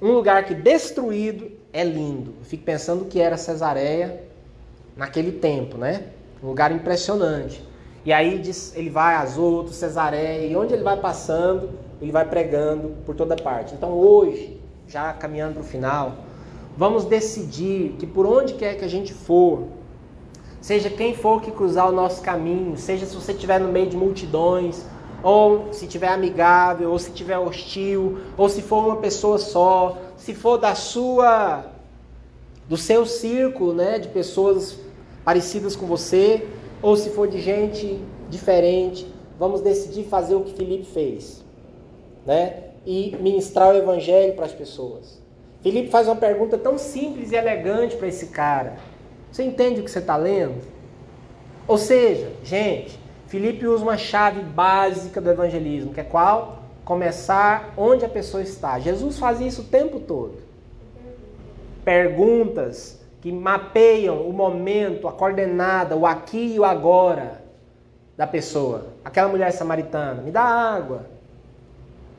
um 0.01 0.11
lugar 0.11 0.45
que 0.45 0.53
destruído 0.53 1.51
é 1.73 1.83
lindo. 1.83 2.33
Eu 2.39 2.45
fico 2.45 2.63
pensando 2.63 3.03
o 3.03 3.05
que 3.05 3.19
era 3.19 3.37
Cesareia 3.37 4.23
naquele 4.95 5.31
tempo, 5.31 5.77
né? 5.77 6.03
Um 6.43 6.47
lugar 6.47 6.71
impressionante. 6.71 7.63
E 8.03 8.11
aí 8.11 8.41
ele 8.75 8.89
vai 8.89 9.15
a 9.15 9.21
Azoto, 9.21 9.71
Cesareia, 9.71 10.45
e 10.45 10.55
onde 10.55 10.73
ele 10.73 10.83
vai 10.83 10.97
passando, 10.97 11.69
ele 12.01 12.11
vai 12.11 12.25
pregando 12.25 12.95
por 13.05 13.15
toda 13.15 13.35
parte. 13.35 13.75
Então 13.75 13.91
hoje, 13.91 14.59
já 14.87 15.13
caminhando 15.13 15.53
para 15.53 15.61
o 15.61 15.65
final, 15.65 16.15
vamos 16.75 17.05
decidir 17.05 17.95
que 17.99 18.07
por 18.07 18.25
onde 18.25 18.53
quer 18.53 18.75
que 18.75 18.83
a 18.83 18.87
gente 18.87 19.13
for, 19.13 19.67
seja 20.59 20.89
quem 20.89 21.15
for 21.15 21.41
que 21.41 21.51
cruzar 21.51 21.87
o 21.87 21.91
nosso 21.91 22.21
caminho, 22.21 22.75
seja 22.75 23.05
se 23.05 23.15
você 23.15 23.33
estiver 23.33 23.59
no 23.59 23.71
meio 23.71 23.87
de 23.87 23.95
multidões, 23.95 24.83
ou 25.23 25.71
se 25.71 25.85
tiver 25.85 26.07
amigável, 26.07 26.91
ou 26.91 26.97
se 26.97 27.11
tiver 27.11 27.37
hostil, 27.37 28.17
ou 28.35 28.49
se 28.49 28.63
for 28.63 28.85
uma 28.85 28.95
pessoa 28.97 29.37
só, 29.37 29.97
se 30.21 30.35
for 30.35 30.57
da 30.57 30.75
sua 30.75 31.65
do 32.69 32.77
seu 32.77 33.05
círculo, 33.05 33.73
né, 33.73 33.99
de 33.99 34.07
pessoas 34.07 34.77
parecidas 35.25 35.75
com 35.75 35.85
você, 35.85 36.47
ou 36.81 36.95
se 36.95 37.09
for 37.09 37.27
de 37.27 37.41
gente 37.41 37.99
diferente, 38.29 39.05
vamos 39.37 39.61
decidir 39.61 40.05
fazer 40.05 40.35
o 40.35 40.41
que 40.41 40.53
Felipe 40.53 40.85
fez, 40.85 41.43
né? 42.25 42.65
E 42.85 43.17
ministrar 43.19 43.73
o 43.73 43.77
evangelho 43.77 44.33
para 44.33 44.45
as 44.45 44.53
pessoas. 44.53 45.21
Felipe 45.61 45.89
faz 45.89 46.07
uma 46.07 46.15
pergunta 46.15 46.57
tão 46.57 46.77
simples 46.77 47.31
e 47.31 47.35
elegante 47.35 47.97
para 47.97 48.07
esse 48.07 48.27
cara. 48.27 48.77
Você 49.31 49.43
entende 49.43 49.81
o 49.81 49.83
que 49.83 49.91
você 49.91 49.99
está 49.99 50.15
lendo? 50.15 50.61
Ou 51.67 51.77
seja, 51.77 52.31
gente, 52.43 52.97
Felipe 53.27 53.67
usa 53.67 53.83
uma 53.83 53.97
chave 53.97 54.41
básica 54.41 55.19
do 55.19 55.29
evangelismo, 55.29 55.93
que 55.93 55.99
é 55.99 56.03
qual? 56.03 56.60
Começar 56.91 57.73
onde 57.77 58.03
a 58.03 58.09
pessoa 58.09 58.43
está. 58.43 58.77
Jesus 58.77 59.17
fazia 59.17 59.47
isso 59.47 59.61
o 59.61 59.63
tempo 59.63 59.97
todo 59.97 60.33
perguntas 61.85 62.99
que 63.21 63.31
mapeiam 63.31 64.27
o 64.27 64.33
momento, 64.33 65.07
a 65.07 65.13
coordenada, 65.13 65.95
o 65.95 66.05
aqui 66.05 66.55
e 66.55 66.59
o 66.59 66.65
agora 66.65 67.41
da 68.17 68.27
pessoa. 68.27 68.87
Aquela 69.05 69.29
mulher 69.29 69.53
samaritana, 69.53 70.21
me 70.21 70.31
dá 70.31 70.41
água. 70.41 71.05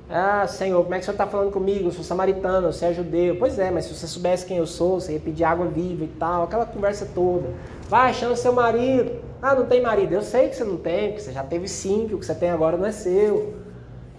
Ah, 0.08 0.46
Senhor, 0.46 0.82
como 0.82 0.94
é 0.94 0.96
que 0.96 1.02
o 1.02 1.04
Senhor 1.04 1.16
está 1.16 1.26
falando 1.26 1.52
comigo? 1.52 1.88
Eu 1.88 1.92
sou 1.92 2.02
samaritano, 2.02 2.72
você 2.72 2.86
é 2.86 2.94
judeu. 2.94 3.36
Pois 3.38 3.58
é, 3.58 3.70
mas 3.70 3.84
se 3.84 3.94
você 3.94 4.06
soubesse 4.06 4.46
quem 4.46 4.56
eu 4.56 4.66
sou, 4.66 4.98
você 4.98 5.12
ia 5.12 5.20
pedir 5.20 5.44
água 5.44 5.66
viva 5.66 6.04
e 6.04 6.08
tal, 6.18 6.44
aquela 6.44 6.64
conversa 6.64 7.06
toda. 7.14 7.46
Vai, 7.90 8.14
chama 8.14 8.36
seu 8.36 8.54
marido. 8.54 9.20
Ah, 9.42 9.54
não 9.54 9.66
tem 9.66 9.82
marido. 9.82 10.14
Eu 10.14 10.22
sei 10.22 10.48
que 10.48 10.56
você 10.56 10.64
não 10.64 10.78
tem, 10.78 11.08
porque 11.08 11.20
você 11.20 11.32
já 11.32 11.44
teve 11.44 11.68
cinco, 11.68 12.16
o 12.16 12.18
que 12.18 12.24
você 12.24 12.34
tem 12.34 12.48
agora 12.48 12.78
não 12.78 12.86
é 12.86 12.92
seu. 12.92 13.61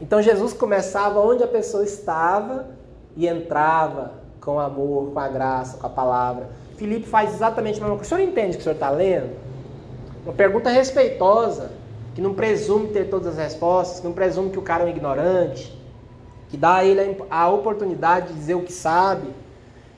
Então 0.04 0.22
Jesus 0.22 0.52
começava 0.52 1.22
onde 1.22 1.46
a 1.46 1.48
pessoa 1.48 1.82
estava 1.82 2.68
e 3.16 3.26
entrava 3.26 4.16
com 4.42 4.60
amor, 4.60 5.14
com 5.14 5.20
a 5.20 5.30
graça, 5.30 5.78
com 5.78 5.88
a 5.88 5.90
palavra. 5.90 6.50
Filipe 6.76 7.08
faz 7.08 7.34
exatamente 7.34 7.80
a 7.80 7.84
mesma 7.84 7.96
coisa. 7.96 8.04
O 8.14 8.18
senhor 8.18 8.30
entende 8.30 8.50
o 8.50 8.54
que 8.56 8.60
o 8.60 8.64
senhor 8.64 8.74
está 8.74 8.90
lendo? 8.90 9.30
Uma 10.26 10.34
pergunta 10.34 10.70
respeitosa, 10.70 11.72
que 12.14 12.20
não 12.20 12.34
presume 12.34 12.90
ter 12.90 13.10
todas 13.10 13.28
as 13.30 13.38
respostas, 13.38 14.02
que 14.02 14.06
não 14.06 14.12
presume 14.12 14.50
que 14.50 14.60
o 14.60 14.62
cara 14.62 14.84
é 14.84 14.88
um 14.88 14.90
ignorante, 14.90 15.74
que 16.50 16.58
dá 16.58 16.76
a 16.76 16.86
ele 16.86 17.24
a 17.32 17.50
oportunidade 17.50 18.28
de 18.28 18.34
dizer 18.34 18.56
o 18.56 18.64
que 18.64 18.74
sabe, 18.74 19.30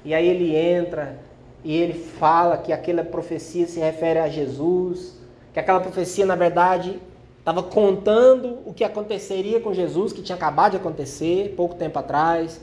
e 0.03 0.13
aí 0.13 0.27
ele 0.27 0.55
entra 0.55 1.17
e 1.63 1.75
ele 1.75 1.95
fala 1.95 2.59
que 2.59 2.71
aquela 2.71 3.03
profecia 3.03 3.65
se 3.65 3.79
refere 3.79 4.19
a 4.19 4.29
Jesus, 4.29 5.17
que 5.51 5.59
aquela 5.59 5.79
profecia, 5.79 6.27
na 6.27 6.35
verdade, 6.35 7.01
estava 7.45 7.61
contando 7.61 8.57
o 8.65 8.73
que 8.73 8.83
aconteceria 8.83 9.59
com 9.59 9.71
Jesus, 9.71 10.11
que 10.11 10.23
tinha 10.23 10.35
acabado 10.35 10.71
de 10.71 10.77
acontecer 10.77 11.53
pouco 11.55 11.75
tempo 11.75 11.99
atrás 11.99 12.59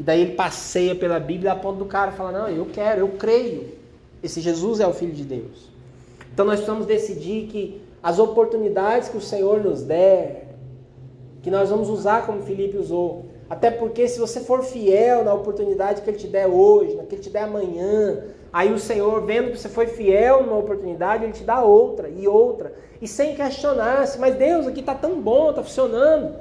e 0.00 0.02
daí 0.02 0.22
ele 0.22 0.32
passeia 0.32 0.94
pela 0.94 1.20
Bíblia 1.20 1.52
a 1.52 1.54
ponto 1.54 1.78
do 1.78 1.84
cara 1.84 2.12
falar: 2.12 2.32
Não, 2.32 2.48
eu 2.48 2.64
quero, 2.72 3.00
eu 3.00 3.08
creio. 3.10 3.74
Esse 4.22 4.40
Jesus 4.40 4.80
é 4.80 4.86
o 4.86 4.94
Filho 4.94 5.12
de 5.12 5.22
Deus. 5.22 5.68
Então 6.32 6.46
nós 6.46 6.56
precisamos 6.56 6.86
decidir 6.86 7.48
que 7.48 7.82
as 8.02 8.18
oportunidades 8.18 9.10
que 9.10 9.18
o 9.18 9.20
Senhor 9.20 9.62
nos 9.62 9.82
der, 9.82 10.56
que 11.42 11.50
nós 11.50 11.68
vamos 11.68 11.90
usar 11.90 12.24
como 12.24 12.40
Felipe 12.40 12.78
usou. 12.78 13.26
Até 13.50 13.70
porque 13.70 14.08
se 14.08 14.18
você 14.18 14.40
for 14.40 14.62
fiel 14.62 15.24
na 15.24 15.34
oportunidade 15.34 16.00
que 16.00 16.08
ele 16.08 16.16
te 16.16 16.26
der 16.26 16.46
hoje, 16.46 16.94
na 16.94 17.02
que 17.02 17.16
ele 17.16 17.22
te 17.22 17.28
der 17.28 17.42
amanhã, 17.42 18.24
aí 18.52 18.72
o 18.72 18.78
Senhor, 18.78 19.24
vendo 19.24 19.52
que 19.52 19.58
você 19.58 19.68
foi 19.68 19.86
fiel 19.86 20.42
numa 20.44 20.58
oportunidade, 20.58 21.24
ele 21.24 21.32
te 21.32 21.44
dá 21.44 21.62
outra 21.62 22.08
e 22.08 22.28
outra. 22.28 22.74
E 23.00 23.08
sem 23.08 23.34
questionar, 23.34 24.06
mas 24.18 24.34
Deus 24.36 24.66
aqui 24.66 24.80
está 24.80 24.94
tão 24.94 25.20
bom, 25.20 25.50
está 25.50 25.62
funcionando. 25.62 26.36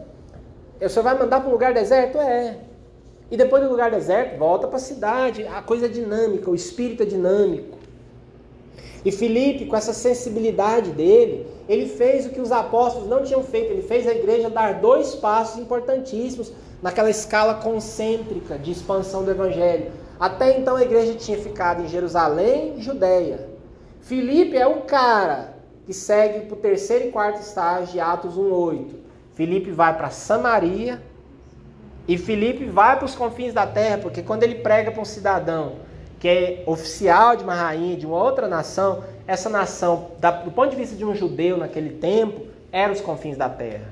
O 0.80 0.90
Senhor 0.90 1.04
vai 1.04 1.18
mandar 1.18 1.40
para 1.40 1.50
um 1.50 1.52
lugar 1.52 1.74
deserto? 1.74 2.18
É. 2.18 2.58
E 3.30 3.38
depois 3.38 3.64
do 3.64 3.70
lugar 3.70 3.90
deserto, 3.90 4.38
volta 4.38 4.68
para 4.68 4.78
a 4.78 4.80
cidade. 4.80 5.48
A 5.48 5.62
coisa 5.62 5.86
é 5.86 5.90
dinâmica, 5.90 6.52
o 6.52 6.56
espírito 6.56 7.04
é 7.04 7.06
dinâmico. 7.06 7.78
E 9.04 9.12
Filipe, 9.12 9.66
com 9.66 9.76
essa 9.76 9.94
sensibilidade 9.94 10.92
dele, 10.92 11.48
ele 11.68 11.88
fez 11.88 12.26
o 12.26 12.30
que 12.30 12.42
os 12.42 12.52
apóstolos 12.52 13.08
não 13.08 13.24
tinham 13.24 13.42
feito. 13.42 13.72
Ele 13.72 13.82
fez 13.82 14.08
a 14.08 14.12
igreja 14.12 14.50
dar 14.50 14.82
dois 14.82 15.16
passos 15.16 15.60
importantíssimos 15.60 16.52
naquela 16.82 17.10
escala 17.10 17.56
concêntrica 17.56 18.58
de 18.58 18.72
expansão 18.72 19.24
do 19.24 19.32
evangelho. 19.32 19.92
Até 20.22 20.56
então 20.56 20.76
a 20.76 20.84
igreja 20.84 21.16
tinha 21.16 21.40
ficado 21.40 21.82
em 21.82 21.88
Jerusalém 21.88 22.76
e 22.78 22.82
Judéia. 22.84 23.50
Filipe 24.02 24.56
é 24.56 24.68
o 24.68 24.82
cara 24.82 25.56
que 25.84 25.96
segue 25.96 26.46
para 26.46 26.54
o 26.54 26.60
terceiro 26.60 27.08
e 27.08 27.12
quarto 27.12 27.42
estágio 27.42 27.94
de 27.94 28.00
Atos 28.00 28.38
1,8. 28.38 28.86
Filipe 29.34 29.72
vai 29.72 29.98
para 29.98 30.12
Samaria, 30.12 31.02
e 32.08 32.20
Filipe 32.20 32.66
vai 32.66 32.98
para 32.98 33.06
os 33.06 33.16
confins 33.16 33.52
da 33.52 33.66
terra, 33.66 33.98
porque 33.98 34.22
quando 34.22 34.44
ele 34.44 34.56
prega 34.56 34.92
para 34.92 35.02
um 35.02 35.06
cidadão 35.06 35.78
que 36.20 36.28
é 36.28 36.64
oficial 36.68 37.36
de 37.36 37.44
uma 37.44 37.56
rainha 37.56 37.98
de 37.98 38.06
uma 38.06 38.22
outra 38.22 38.48
nação, 38.48 39.04
essa 39.26 39.50
nação, 39.50 40.12
do 40.44 40.52
ponto 40.52 40.70
de 40.70 40.76
vista 40.76 40.96
de 40.96 41.04
um 41.04 41.16
judeu 41.16 41.58
naquele 41.58 41.98
tempo, 41.98 42.46
era 42.72 42.94
os 42.94 43.02
confins 43.02 43.38
da 43.38 43.50
terra. 43.50 43.90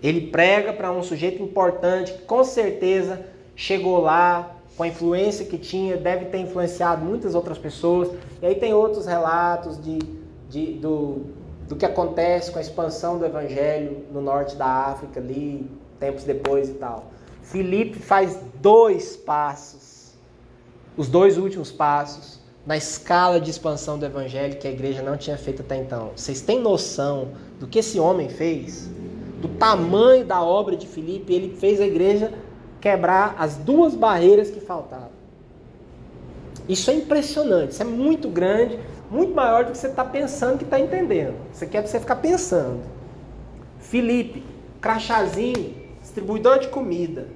Ele 0.00 0.28
prega 0.28 0.72
para 0.72 0.92
um 0.92 1.02
sujeito 1.02 1.42
importante 1.42 2.12
que 2.12 2.22
com 2.22 2.44
certeza 2.44 3.26
chegou 3.58 4.00
lá 4.00 4.54
com 4.76 4.84
a 4.84 4.88
influência 4.88 5.44
que 5.44 5.58
tinha, 5.58 5.96
deve 5.96 6.26
ter 6.26 6.38
influenciado 6.38 7.04
muitas 7.04 7.34
outras 7.34 7.58
pessoas. 7.58 8.08
E 8.40 8.46
aí 8.46 8.54
tem 8.54 8.72
outros 8.72 9.04
relatos 9.04 9.82
de, 9.82 9.98
de 10.48 10.74
do, 10.74 11.24
do 11.66 11.74
que 11.74 11.84
acontece 11.84 12.52
com 12.52 12.58
a 12.58 12.62
expansão 12.62 13.18
do 13.18 13.26
evangelho 13.26 14.04
no 14.12 14.20
norte 14.20 14.54
da 14.54 14.64
África 14.64 15.18
ali, 15.18 15.68
tempos 15.98 16.22
depois 16.22 16.68
e 16.68 16.74
tal. 16.74 17.10
Filipe 17.42 17.98
faz 17.98 18.38
dois 18.62 19.16
passos, 19.16 20.12
os 20.96 21.08
dois 21.08 21.36
últimos 21.36 21.72
passos, 21.72 22.38
na 22.64 22.76
escala 22.76 23.40
de 23.40 23.50
expansão 23.50 23.98
do 23.98 24.06
evangelho 24.06 24.56
que 24.56 24.68
a 24.68 24.70
igreja 24.70 25.02
não 25.02 25.16
tinha 25.16 25.36
feito 25.36 25.62
até 25.62 25.76
então. 25.76 26.12
Vocês 26.14 26.40
têm 26.40 26.60
noção 26.60 27.30
do 27.58 27.66
que 27.66 27.80
esse 27.80 27.98
homem 27.98 28.28
fez? 28.28 28.88
Do 29.40 29.48
tamanho 29.48 30.24
da 30.24 30.42
obra 30.42 30.76
de 30.76 30.86
Filipe, 30.86 31.32
ele 31.32 31.56
fez 31.56 31.80
a 31.80 31.86
igreja 31.86 32.32
quebrar 32.80 33.34
as 33.38 33.56
duas 33.56 33.94
barreiras 33.94 34.50
que 34.50 34.60
faltavam. 34.60 35.18
Isso 36.68 36.90
é 36.90 36.94
impressionante, 36.94 37.72
isso 37.72 37.82
é 37.82 37.86
muito 37.86 38.28
grande, 38.28 38.78
muito 39.10 39.34
maior 39.34 39.64
do 39.64 39.72
que 39.72 39.78
você 39.78 39.88
está 39.88 40.04
pensando 40.04 40.58
que 40.58 40.64
está 40.64 40.78
entendendo. 40.78 41.34
Isso 41.52 41.64
aqui 41.64 41.76
é 41.76 41.80
para 41.80 41.90
você 41.90 41.98
ficar 41.98 42.16
pensando. 42.16 42.82
Felipe, 43.78 44.44
crachazinho, 44.80 45.74
distribuidor 46.02 46.58
de 46.58 46.68
comida. 46.68 47.26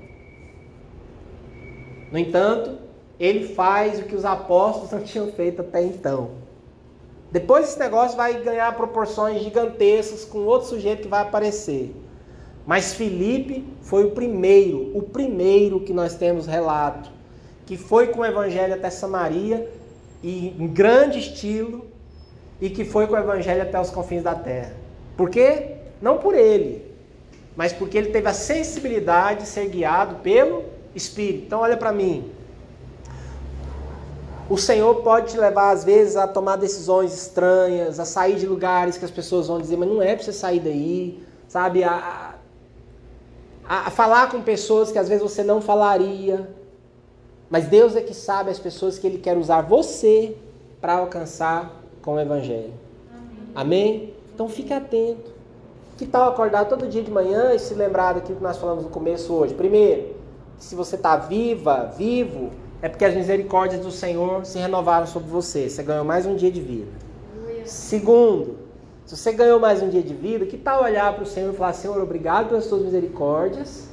No 2.10 2.18
entanto, 2.18 2.78
ele 3.18 3.54
faz 3.54 4.00
o 4.00 4.02
que 4.02 4.14
os 4.14 4.24
apóstolos 4.24 4.90
não 4.90 5.00
tinham 5.02 5.32
feito 5.32 5.62
até 5.62 5.82
então. 5.82 6.42
Depois 7.30 7.70
esse 7.70 7.78
negócio 7.78 8.14
vai 8.16 8.42
ganhar 8.42 8.76
proporções 8.76 9.42
gigantescas 9.42 10.24
com 10.24 10.40
outro 10.40 10.68
sujeito 10.68 11.02
que 11.02 11.08
vai 11.08 11.22
aparecer. 11.22 11.94
Mas 12.66 12.94
Felipe 12.94 13.64
foi 13.82 14.04
o 14.04 14.10
primeiro, 14.12 14.96
o 14.96 15.02
primeiro 15.02 15.80
que 15.80 15.92
nós 15.92 16.14
temos 16.14 16.46
relato, 16.46 17.10
que 17.66 17.76
foi 17.76 18.08
com 18.08 18.20
o 18.20 18.24
evangelho 18.24 18.74
até 18.74 18.88
Samaria 18.90 19.68
e 20.22 20.48
em 20.58 20.66
grande 20.68 21.18
estilo 21.18 21.86
e 22.60 22.70
que 22.70 22.84
foi 22.84 23.06
com 23.06 23.14
o 23.14 23.18
evangelho 23.18 23.62
até 23.62 23.80
os 23.80 23.90
confins 23.90 24.22
da 24.22 24.34
terra. 24.34 24.72
Por 25.16 25.28
quê? 25.28 25.76
Não 26.00 26.18
por 26.18 26.34
ele, 26.34 26.84
mas 27.56 27.72
porque 27.72 27.98
ele 27.98 28.10
teve 28.10 28.28
a 28.28 28.32
sensibilidade 28.32 29.40
de 29.40 29.46
ser 29.46 29.68
guiado 29.68 30.16
pelo 30.16 30.64
Espírito. 30.94 31.46
Então 31.46 31.60
olha 31.60 31.76
para 31.76 31.92
mim. 31.92 32.30
O 34.48 34.58
Senhor 34.58 34.96
pode 34.96 35.32
te 35.32 35.38
levar 35.38 35.70
às 35.70 35.82
vezes 35.82 36.14
a 36.16 36.26
tomar 36.26 36.56
decisões 36.56 37.14
estranhas, 37.14 37.98
a 37.98 38.04
sair 38.04 38.36
de 38.36 38.46
lugares 38.46 38.98
que 38.98 39.04
as 39.04 39.10
pessoas 39.10 39.48
vão 39.48 39.60
dizer, 39.60 39.76
mas 39.76 39.88
não 39.88 40.02
é 40.02 40.14
para 40.14 40.24
você 40.24 40.32
sair 40.32 40.60
daí, 40.60 41.22
sabe? 41.48 41.82
A, 41.84 42.31
a, 43.72 43.86
a 43.86 43.90
falar 43.90 44.28
com 44.30 44.42
pessoas 44.42 44.92
que 44.92 44.98
às 44.98 45.08
vezes 45.08 45.22
você 45.22 45.42
não 45.42 45.62
falaria, 45.62 46.46
mas 47.48 47.68
Deus 47.68 47.96
é 47.96 48.02
que 48.02 48.12
sabe 48.12 48.50
as 48.50 48.58
pessoas 48.58 48.98
que 48.98 49.06
Ele 49.06 49.16
quer 49.16 49.38
usar 49.38 49.62
você 49.62 50.36
para 50.78 50.98
alcançar 50.98 51.80
com 52.02 52.16
o 52.16 52.20
Evangelho. 52.20 52.74
Amém? 53.10 53.52
Amém? 53.54 54.14
Então 54.34 54.46
fique 54.46 54.74
atento. 54.74 55.30
Que 55.96 56.04
tal 56.04 56.28
acordar 56.28 56.66
todo 56.66 56.86
dia 56.86 57.02
de 57.02 57.10
manhã 57.10 57.54
e 57.54 57.58
se 57.58 57.72
lembrar 57.72 58.12
daquilo 58.12 58.36
que 58.36 58.42
nós 58.42 58.58
falamos 58.58 58.84
no 58.84 58.90
começo 58.90 59.32
hoje? 59.32 59.54
Primeiro, 59.54 60.16
se 60.58 60.74
você 60.74 60.96
está 60.96 61.16
viva, 61.16 61.94
vivo, 61.96 62.50
é 62.82 62.90
porque 62.90 63.06
as 63.06 63.14
misericórdias 63.14 63.80
do 63.80 63.90
Senhor 63.90 64.44
se 64.44 64.58
renovaram 64.58 65.06
sobre 65.06 65.30
você. 65.30 65.70
Você 65.70 65.82
ganhou 65.82 66.04
mais 66.04 66.26
um 66.26 66.36
dia 66.36 66.50
de 66.50 66.60
vida. 66.60 66.90
Segundo, 67.64 68.58
se 69.06 69.16
você 69.16 69.32
ganhou 69.32 69.58
mais 69.60 69.82
um 69.82 69.88
dia 69.88 70.02
de 70.02 70.14
vida, 70.14 70.46
que 70.46 70.56
tal 70.56 70.82
olhar 70.82 71.12
para 71.14 71.22
o 71.22 71.26
Senhor 71.26 71.52
e 71.52 71.56
falar: 71.56 71.72
Senhor, 71.72 72.00
obrigado 72.00 72.48
pelas 72.48 72.64
suas 72.64 72.82
misericórdias. 72.82 73.88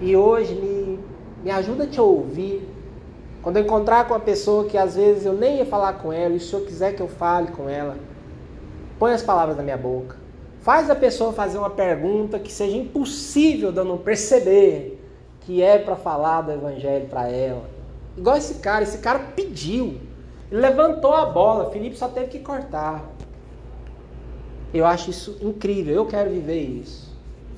E 0.00 0.16
hoje 0.16 0.54
me 0.54 0.98
me 1.42 1.50
ajuda 1.50 1.84
a 1.84 1.86
te 1.86 2.00
ouvir. 2.00 2.68
Quando 3.42 3.56
eu 3.56 3.62
encontrar 3.62 4.06
com 4.06 4.14
uma 4.14 4.20
pessoa 4.20 4.64
que 4.64 4.76
às 4.76 4.96
vezes 4.96 5.24
eu 5.24 5.32
nem 5.32 5.58
ia 5.58 5.66
falar 5.66 5.94
com 5.94 6.12
ela, 6.12 6.34
e 6.34 6.40
se 6.40 6.46
o 6.46 6.48
Senhor 6.50 6.66
quiser 6.66 6.94
que 6.94 7.00
eu 7.00 7.08
fale 7.08 7.48
com 7.52 7.68
ela, 7.68 7.96
põe 8.98 9.12
as 9.12 9.22
palavras 9.22 9.56
na 9.56 9.62
minha 9.62 9.76
boca. 9.76 10.16
Faz 10.60 10.90
a 10.90 10.94
pessoa 10.94 11.32
fazer 11.32 11.56
uma 11.56 11.70
pergunta 11.70 12.38
que 12.38 12.52
seja 12.52 12.76
impossível 12.76 13.70
de 13.70 13.78
eu 13.78 13.84
não 13.84 13.96
perceber 13.96 15.00
que 15.42 15.62
é 15.62 15.78
para 15.78 15.96
falar 15.96 16.42
do 16.42 16.52
Evangelho 16.52 17.06
para 17.06 17.28
ela. 17.28 17.62
Igual 18.16 18.36
esse 18.36 18.54
cara, 18.54 18.82
esse 18.82 18.98
cara 18.98 19.20
pediu. 19.34 19.98
Ele 20.50 20.60
levantou 20.60 21.14
a 21.14 21.24
bola, 21.26 21.70
Felipe 21.70 21.96
só 21.96 22.08
teve 22.08 22.26
que 22.26 22.40
cortar. 22.40 23.04
Eu 24.72 24.84
acho 24.84 25.10
isso 25.10 25.38
incrível, 25.40 25.94
eu 25.94 26.06
quero 26.06 26.30
viver 26.30 26.60
isso. 26.60 27.08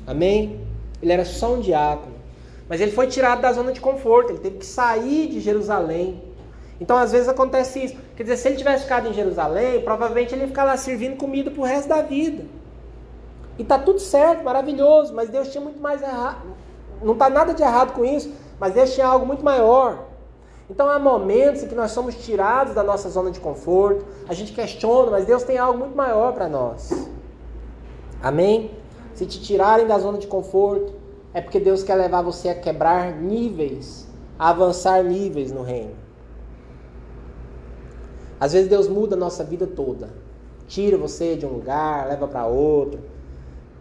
Amém? 0.07 0.61
Ele 1.03 1.13
era 1.13 1.25
só 1.25 1.55
um 1.55 1.61
diácono. 1.61 2.15
Mas 2.69 2.81
ele 2.81 2.93
foi 2.93 3.09
tirado 3.09 3.41
da 3.41 3.53
zona 3.53 3.73
de 3.73 3.81
conforto, 3.81 4.31
ele 4.31 4.39
teve 4.39 4.59
que 4.59 4.67
sair 4.67 5.29
de 5.29 5.41
Jerusalém. 5.41 6.23
Então, 6.81 6.97
às 6.97 7.13
vezes 7.13 7.29
acontece 7.29 7.85
isso. 7.85 7.97
Quer 8.17 8.23
dizer, 8.23 8.37
se 8.37 8.49
ele 8.49 8.57
tivesse 8.57 8.85
ficado 8.85 9.09
em 9.09 9.13
Jerusalém, 9.13 9.83
provavelmente 9.83 10.35
ele 10.35 10.43
ia 10.43 10.49
ficar 10.49 10.65
lá 10.65 10.77
servindo 10.77 11.17
comida 11.17 11.51
pro 11.51 11.63
resto 11.63 11.89
da 11.89 12.01
vida. 12.01 12.45
E 13.59 13.65
tá 13.65 13.79
tudo 13.79 13.99
certo, 13.99 14.43
maravilhoso, 14.45 15.13
mas 15.15 15.29
Deus 15.29 15.51
tinha 15.51 15.63
muito 15.63 15.81
mais 15.81 16.01
errado. 16.01 16.47
Não 17.03 17.15
tá 17.15 17.29
nada 17.29 17.53
de 17.53 17.63
errado 17.63 17.93
com 17.93 18.05
isso, 18.05 18.33
mas 18.59 18.73
Deus 18.73 18.95
tinha 18.95 19.07
algo 19.07 19.27
muito 19.27 19.45
maior. 19.45 20.10
Então 20.71 20.89
há 20.89 21.01
momentos 21.01 21.65
em 21.65 21.67
que 21.67 21.75
nós 21.75 21.91
somos 21.91 22.15
tirados 22.15 22.75
da 22.75 22.85
nossa 22.85 23.11
zona 23.11 23.33
de 23.33 23.41
conforto, 23.41 24.07
a 24.29 24.33
gente 24.33 24.53
questiona, 24.53 25.11
mas 25.11 25.27
Deus 25.27 25.43
tem 25.43 25.59
algo 25.59 25.81
muito 25.81 25.97
maior 25.97 26.33
para 26.33 26.49
nós. 26.49 27.09
Amém? 28.23 28.71
Se 29.13 29.27
te 29.27 29.41
tirarem 29.41 29.87
da 29.87 29.99
zona 29.99 30.17
de 30.17 30.29
conforto, 30.29 30.95
é 31.35 31.41
porque 31.41 31.59
Deus 31.59 31.83
quer 31.83 31.97
levar 31.97 32.23
você 32.23 32.49
a 32.49 32.55
quebrar 32.55 33.13
níveis, 33.13 34.07
a 34.39 34.51
avançar 34.51 35.03
níveis 35.03 35.51
no 35.51 35.63
reino. 35.63 35.95
Às 38.39 38.53
vezes 38.53 38.69
Deus 38.69 38.89
muda 38.89 39.17
a 39.17 39.19
nossa 39.19 39.43
vida 39.43 39.67
toda. 39.67 40.09
Tira 40.69 40.97
você 40.97 41.35
de 41.35 41.45
um 41.45 41.51
lugar, 41.51 42.07
leva 42.07 42.29
para 42.29 42.47
outro. 42.47 43.01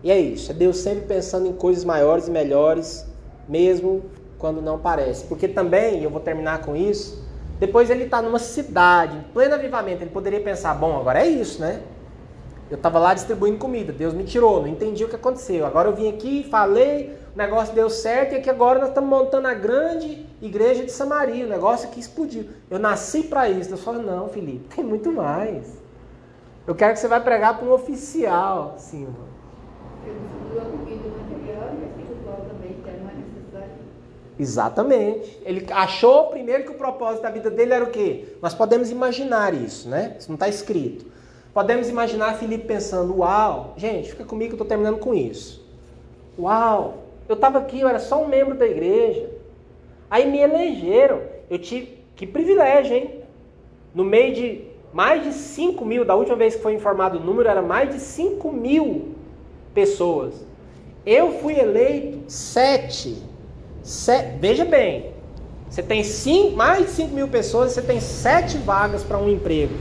E 0.04 0.10
é 0.10 0.20
isso, 0.20 0.52
é 0.52 0.56
Deus 0.56 0.78
sempre 0.78 1.06
pensando 1.06 1.48
em 1.48 1.54
coisas 1.54 1.86
maiores 1.86 2.28
e 2.28 2.32
melhores, 2.32 3.06
mesmo 3.48 4.04
quando 4.40 4.62
não 4.62 4.80
parece. 4.80 5.26
Porque 5.26 5.48
também, 5.48 6.02
eu 6.02 6.10
vou 6.10 6.22
terminar 6.22 6.62
com 6.62 6.76
isso, 6.76 7.24
depois 7.60 7.90
ele 7.90 8.06
está 8.06 8.22
numa 8.22 8.40
cidade, 8.40 9.18
em 9.18 9.22
pleno 9.34 9.54
avivamento, 9.54 10.02
ele 10.02 10.10
poderia 10.10 10.40
pensar, 10.40 10.74
bom, 10.74 10.98
agora 10.98 11.20
é 11.20 11.28
isso, 11.28 11.60
né? 11.62 11.82
Eu 12.72 12.78
estava 12.78 13.00
lá 13.00 13.14
distribuindo 13.14 13.58
comida, 13.58 13.92
Deus 13.92 14.14
me 14.14 14.24
tirou, 14.24 14.62
não 14.62 14.68
entendi 14.68 15.04
o 15.04 15.10
que 15.10 15.16
aconteceu. 15.16 15.66
Agora 15.66 15.90
eu 15.90 15.96
vim 15.96 16.08
aqui, 16.08 16.48
falei, 16.50 17.18
o 17.34 17.38
negócio 17.38 17.74
deu 17.74 17.90
certo 17.90 18.34
e 18.34 18.38
aqui 18.38 18.50
agora 18.50 18.80
nós 18.80 18.90
estamos 18.90 19.10
montando 19.10 19.48
a 19.48 19.54
grande 19.56 20.26
igreja 20.42 20.86
de 20.86 20.92
Samaria, 20.92 21.46
o 21.46 21.50
negócio 21.50 21.90
aqui 21.90 22.00
explodiu. 22.00 22.46
Eu 22.70 22.78
nasci 22.80 23.24
para 23.24 23.50
isso. 23.50 23.70
Deus 23.70 23.84
falou, 23.84 24.04
não, 24.04 24.30
Felipe, 24.30 24.74
tem 24.76 24.86
muito 24.86 25.12
mais. 25.12 25.80
Eu 26.68 26.76
quero 26.76 26.94
que 26.94 27.00
você 27.00 27.08
vai 27.08 27.20
pregar 27.20 27.58
para 27.58 27.68
um 27.68 27.72
oficial, 27.72 28.76
sim, 28.78 29.02
irmão. 29.02 29.28
Exatamente. 34.40 35.38
Ele 35.46 35.66
achou 35.70 36.28
primeiro 36.28 36.64
que 36.64 36.72
o 36.72 36.76
propósito 36.76 37.24
da 37.24 37.30
vida 37.30 37.52
dele 37.52 37.74
era 37.74 37.84
o 37.84 37.90
quê? 37.90 38.38
Nós 38.42 38.54
podemos 38.54 38.90
imaginar 38.90 39.54
isso, 39.54 39.90
né? 39.90 40.16
Isso 40.18 40.30
não 40.30 40.36
está 40.36 40.48
escrito. 40.48 41.06
Podemos 41.54 41.90
imaginar 41.90 42.36
Felipe 42.36 42.66
pensando: 42.66 43.18
Uau, 43.18 43.74
gente, 43.76 44.12
fica 44.12 44.24
comigo 44.24 44.52
que 44.52 44.54
eu 44.54 44.64
estou 44.64 44.68
terminando 44.68 45.00
com 45.00 45.14
isso. 45.14 45.68
Uau, 46.40 47.04
eu 47.28 47.36
estava 47.36 47.60
aqui, 47.60 47.82
eu 47.82 47.90
era 47.90 48.00
só 48.00 48.24
um 48.24 48.28
membro 48.28 48.56
da 48.56 48.66
igreja. 48.66 49.30
Aí 50.10 50.30
me 50.32 50.40
elegeram. 50.40 51.22
Eu 51.50 51.60
tive. 51.60 52.00
Que 52.16 52.26
privilégio, 52.26 52.96
hein? 52.96 53.22
No 53.94 54.06
meio 54.06 54.34
de 54.34 54.70
mais 54.94 55.24
de 55.24 55.34
5 55.34 55.86
mil, 55.86 56.04
da 56.04 56.16
última 56.16 56.36
vez 56.36 56.56
que 56.56 56.62
foi 56.62 56.74
informado 56.74 57.18
o 57.18 57.22
número, 57.22 57.48
era 57.48 57.62
mais 57.62 57.90
de 57.90 58.00
5 58.00 58.52
mil 58.52 59.16
pessoas. 59.74 60.46
Eu 61.06 61.40
fui 61.40 61.58
eleito 61.58 62.30
sete 62.30 63.22
veja 64.40 64.66
bem, 64.66 65.14
você 65.70 65.84
tem 65.84 66.04
cinco, 66.04 66.56
mais 66.56 66.86
de 66.86 66.92
5 66.92 67.14
mil 67.14 67.28
pessoas, 67.28 67.72
você 67.72 67.82
tem 67.82 68.00
sete 68.00 68.58
vagas 68.58 69.04
para 69.04 69.18
um 69.18 69.30
emprego. 69.30 69.74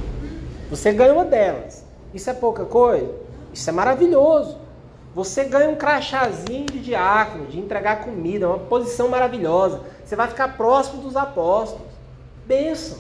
Você 0.70 0.92
ganha 0.92 1.14
uma 1.14 1.24
delas. 1.24 1.84
Isso 2.12 2.28
é 2.28 2.34
pouca 2.34 2.64
coisa? 2.64 3.10
Isso 3.52 3.68
é 3.68 3.72
maravilhoso. 3.72 4.58
Você 5.14 5.44
ganha 5.44 5.70
um 5.70 5.76
crachazinho 5.76 6.66
de 6.66 6.78
diácono, 6.78 7.46
de 7.46 7.58
entregar 7.58 8.04
comida, 8.04 8.48
uma 8.48 8.58
posição 8.58 9.08
maravilhosa. 9.08 9.80
Você 10.04 10.14
vai 10.14 10.28
ficar 10.28 10.56
próximo 10.56 11.02
dos 11.02 11.16
apóstolos. 11.16 11.88
Benção. 12.46 12.98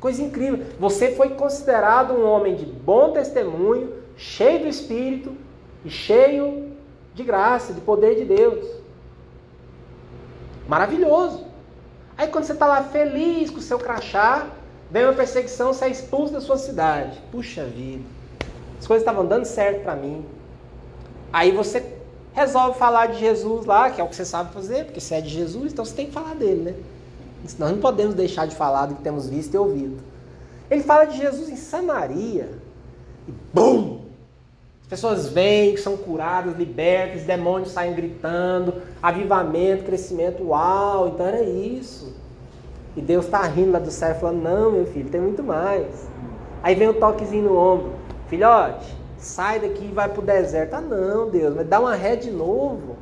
Coisa 0.00 0.22
incrível. 0.22 0.64
Você 0.80 1.12
foi 1.12 1.30
considerado 1.30 2.14
um 2.14 2.26
homem 2.26 2.56
de 2.56 2.64
bom 2.64 3.12
testemunho, 3.12 3.92
cheio 4.16 4.60
do 4.60 4.68
Espírito 4.68 5.32
e 5.84 5.90
cheio 5.90 6.72
de 7.14 7.22
graça, 7.22 7.72
de 7.72 7.80
poder 7.80 8.16
de 8.16 8.24
Deus. 8.24 8.85
Maravilhoso. 10.68 11.44
Aí 12.16 12.28
quando 12.28 12.44
você 12.44 12.52
está 12.52 12.66
lá 12.66 12.82
feliz 12.84 13.50
com 13.50 13.58
o 13.58 13.62
seu 13.62 13.78
crachá, 13.78 14.46
vem 14.90 15.04
uma 15.04 15.12
perseguição, 15.12 15.72
você 15.72 15.84
é 15.84 15.88
expulso 15.88 16.32
da 16.32 16.40
sua 16.40 16.56
cidade. 16.56 17.20
Puxa 17.30 17.64
vida. 17.64 18.04
As 18.78 18.86
coisas 18.86 19.02
estavam 19.02 19.26
dando 19.26 19.44
certo 19.44 19.82
para 19.82 19.94
mim. 19.94 20.24
Aí 21.32 21.52
você 21.52 21.84
resolve 22.32 22.78
falar 22.78 23.06
de 23.06 23.18
Jesus 23.18 23.66
lá, 23.66 23.90
que 23.90 24.00
é 24.00 24.04
o 24.04 24.08
que 24.08 24.16
você 24.16 24.24
sabe 24.24 24.52
fazer, 24.52 24.84
porque 24.84 25.00
você 25.00 25.16
é 25.16 25.20
de 25.20 25.28
Jesus, 25.28 25.72
então 25.72 25.84
você 25.84 25.94
tem 25.94 26.06
que 26.06 26.12
falar 26.12 26.34
dele, 26.34 26.62
né? 26.62 26.74
Nós 27.58 27.70
não 27.70 27.78
podemos 27.78 28.14
deixar 28.14 28.46
de 28.46 28.54
falar 28.54 28.86
do 28.86 28.96
que 28.96 29.02
temos 29.02 29.28
visto 29.28 29.54
e 29.54 29.58
ouvido. 29.58 30.02
Ele 30.70 30.82
fala 30.82 31.04
de 31.04 31.16
Jesus 31.16 31.48
em 31.48 31.56
Samaria. 31.56 32.50
E 33.28 33.32
BUM! 33.52 34.05
As 34.86 34.90
pessoas 34.90 35.28
vêm, 35.28 35.76
são 35.76 35.96
curadas, 35.96 36.56
libertas, 36.56 37.24
demônios 37.24 37.72
saem 37.72 37.92
gritando, 37.92 38.74
avivamento, 39.02 39.82
crescimento, 39.82 40.44
uau, 40.44 41.08
então 41.08 41.26
era 41.26 41.42
isso. 41.42 42.14
E 42.96 43.00
Deus 43.00 43.24
está 43.24 43.42
rindo 43.42 43.72
lá 43.72 43.80
do 43.80 43.90
céu 43.90 44.14
falando, 44.14 44.44
não, 44.44 44.70
meu 44.70 44.86
filho, 44.86 45.10
tem 45.10 45.20
muito 45.20 45.42
mais. 45.42 46.08
Aí 46.62 46.76
vem 46.76 46.86
o 46.86 46.92
um 46.92 47.00
toquezinho 47.00 47.48
no 47.48 47.56
ombro, 47.56 47.94
filhote, 48.28 48.96
sai 49.18 49.58
daqui 49.58 49.86
e 49.86 49.92
vai 49.92 50.08
pro 50.08 50.22
deserto. 50.22 50.74
Ah 50.74 50.80
não, 50.80 51.28
Deus, 51.30 51.56
mas 51.56 51.66
dá 51.66 51.80
uma 51.80 51.96
ré 51.96 52.14
de 52.14 52.30
novo. 52.30 52.94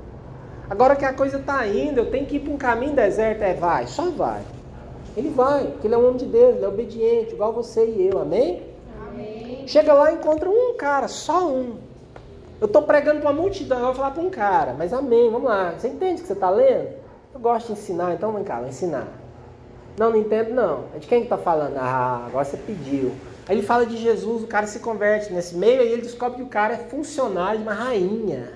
Agora 0.71 0.97
que 0.97 1.05
a 1.05 1.13
coisa 1.13 1.37
está 1.37 1.67
indo, 1.67 1.99
eu 1.99 2.11
tenho 2.11 2.25
que 2.25 2.37
ir 2.37 2.41
para 2.41 2.53
um 2.55 2.57
caminho 2.57 2.95
deserto, 2.95 3.43
é 3.43 3.53
vai, 3.53 3.87
só 3.89 4.09
vai. 4.09 4.41
Ele 5.15 5.29
vai, 5.29 5.67
porque 5.67 5.87
ele 5.87 5.95
é 5.95 5.99
um 5.99 6.07
homem 6.07 6.17
de 6.17 6.25
Deus, 6.25 6.57
ele 6.57 6.65
é 6.65 6.69
obediente, 6.69 7.35
igual 7.35 7.53
você 7.53 7.85
e 7.85 8.09
eu, 8.11 8.19
amém? 8.19 8.74
Chega 9.67 9.93
lá 9.93 10.13
e 10.13 10.17
encontra 10.17 10.49
um 10.49 10.77
cara, 10.77 11.09
só 11.09 11.49
um. 11.49 11.77
Eu 12.61 12.67
estou 12.67 12.83
pregando 12.83 13.21
para 13.21 13.31
uma 13.31 13.43
multidão, 13.43 13.79
eu 13.79 13.87
vou 13.87 13.95
falar 13.95 14.11
para 14.13 14.23
um 14.23 14.31
cara, 14.31 14.75
mas 14.77 14.93
amém, 14.93 15.31
vamos 15.31 15.49
lá. 15.49 15.73
Você 15.73 15.89
entende 15.89 16.21
o 16.21 16.23
que 16.23 16.27
você 16.27 16.33
está 16.35 16.51
lendo? 16.51 16.89
Eu 17.33 17.41
gosto 17.41 17.67
de 17.67 17.73
ensinar, 17.73 18.15
então 18.15 18.33
vem 18.33 18.45
cá, 18.45 18.61
vou 18.61 18.69
ensinar. 18.69 19.09
Não, 19.99 20.11
não 20.11 20.17
entendo 20.17 20.55
não. 20.55 20.85
É 20.95 20.99
de 20.99 21.07
quem 21.07 21.21
que 21.21 21.27
está 21.27 21.39
falando? 21.39 21.77
Ah, 21.77 22.25
agora 22.27 22.45
você 22.45 22.57
pediu. 22.57 23.13
Aí 23.47 23.57
ele 23.57 23.67
fala 23.67 23.85
de 23.85 23.97
Jesus, 23.97 24.43
o 24.43 24.47
cara 24.47 24.67
se 24.67 24.79
converte 24.79 25.33
nesse 25.33 25.57
meio, 25.57 25.81
aí 25.81 25.93
ele 25.93 26.03
descobre 26.03 26.39
que 26.39 26.43
o 26.43 26.49
cara 26.49 26.75
é 26.75 26.79
funcionário 26.79 27.59
de 27.59 27.65
uma 27.65 27.75
rainha. 27.75 28.53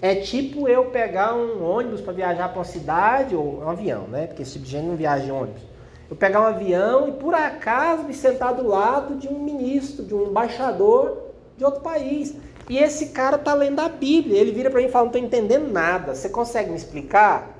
É 0.00 0.16
tipo 0.16 0.68
eu 0.68 0.86
pegar 0.86 1.34
um 1.34 1.64
ônibus 1.64 2.00
para 2.00 2.12
viajar 2.12 2.48
para 2.48 2.58
uma 2.58 2.64
cidade, 2.64 3.34
ou 3.34 3.60
um 3.60 3.68
avião, 3.68 4.02
né? 4.02 4.26
Porque 4.26 4.42
esse 4.42 4.52
tipo 4.52 4.64
de 4.64 4.70
gente 4.72 4.86
não 4.86 4.96
viaja 4.96 5.24
de 5.24 5.32
ônibus 5.32 5.73
eu 6.10 6.16
pegar 6.16 6.40
um 6.40 6.46
avião 6.46 7.08
e 7.08 7.12
por 7.12 7.34
acaso 7.34 8.04
me 8.04 8.14
sentar 8.14 8.54
do 8.54 8.66
lado 8.66 9.16
de 9.16 9.28
um 9.28 9.38
ministro, 9.38 10.04
de 10.04 10.14
um 10.14 10.28
embaixador 10.28 11.18
de 11.56 11.64
outro 11.64 11.80
país. 11.80 12.34
E 12.68 12.78
esse 12.78 13.06
cara 13.06 13.38
tá 13.38 13.54
lendo 13.54 13.80
a 13.80 13.88
Bíblia. 13.88 14.40
Ele 14.40 14.52
vira 14.52 14.70
para 14.70 14.80
mim 14.80 14.86
e 14.86 14.90
fala: 14.90 15.06
Não 15.06 15.12
tô 15.12 15.18
entendendo 15.18 15.70
nada. 15.70 16.14
Você 16.14 16.28
consegue 16.28 16.70
me 16.70 16.76
explicar? 16.76 17.58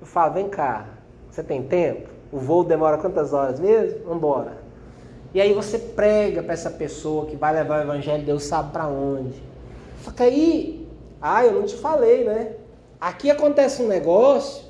Eu 0.00 0.06
falo: 0.06 0.34
Vem 0.34 0.48
cá, 0.48 0.86
você 1.30 1.42
tem 1.42 1.62
tempo? 1.62 2.08
O 2.30 2.38
voo 2.38 2.64
demora 2.64 2.98
quantas 2.98 3.32
horas 3.32 3.58
mesmo? 3.58 4.00
Vamos 4.00 4.18
embora. 4.18 4.68
E 5.34 5.40
aí 5.40 5.52
você 5.52 5.78
prega 5.78 6.42
para 6.42 6.54
essa 6.54 6.70
pessoa 6.70 7.26
que 7.26 7.36
vai 7.36 7.54
levar 7.54 7.80
o 7.80 7.82
evangelho, 7.82 8.24
Deus 8.24 8.44
sabe 8.44 8.72
para 8.72 8.86
onde. 8.86 9.42
Só 10.02 10.10
que 10.10 10.22
aí, 10.22 10.88
ah, 11.20 11.44
eu 11.44 11.52
não 11.52 11.64
te 11.64 11.76
falei, 11.76 12.24
né? 12.24 12.52
Aqui 13.00 13.30
acontece 13.30 13.82
um 13.82 13.88
negócio 13.88 14.67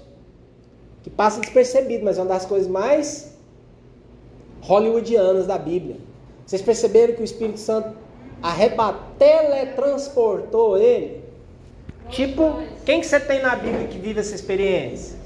que 1.02 1.10
passa 1.10 1.40
despercebido, 1.40 2.04
mas 2.04 2.18
é 2.18 2.22
uma 2.22 2.28
das 2.28 2.44
coisas 2.44 2.68
mais 2.68 3.36
hollywoodianas 4.60 5.46
da 5.46 5.58
Bíblia. 5.58 5.96
Vocês 6.44 6.62
perceberam 6.62 7.14
que 7.14 7.20
o 7.20 7.24
Espírito 7.24 7.60
Santo 7.60 7.96
arrebatou, 8.42 9.02
teletransportou 9.18 10.78
ele? 10.78 11.22
Tipo, 12.10 12.62
quem 12.84 13.00
que 13.00 13.06
você 13.06 13.20
tem 13.20 13.42
na 13.42 13.54
Bíblia 13.54 13.86
que 13.86 13.98
vive 13.98 14.20
essa 14.20 14.34
experiência? 14.34 15.16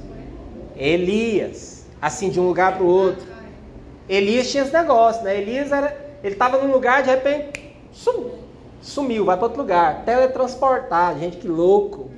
Elias. 0.76 1.84
Assim, 2.00 2.28
de 2.28 2.40
um 2.40 2.48
lugar 2.48 2.74
para 2.74 2.82
o 2.82 2.88
outro. 2.88 3.24
Elias 4.08 4.50
tinha 4.50 4.64
esse 4.64 4.72
negócio, 4.72 5.22
né? 5.22 5.40
Elias 5.40 5.70
era, 5.70 5.96
ele 6.24 6.34
estava 6.34 6.58
num 6.58 6.72
lugar, 6.72 7.04
de 7.04 7.10
repente, 7.10 7.76
sumiu, 8.80 9.24
vai 9.24 9.36
para 9.36 9.46
outro 9.46 9.62
lugar. 9.62 10.04
Teletransportar, 10.04 11.16
gente, 11.18 11.36
que 11.36 11.46
louco. 11.46 12.10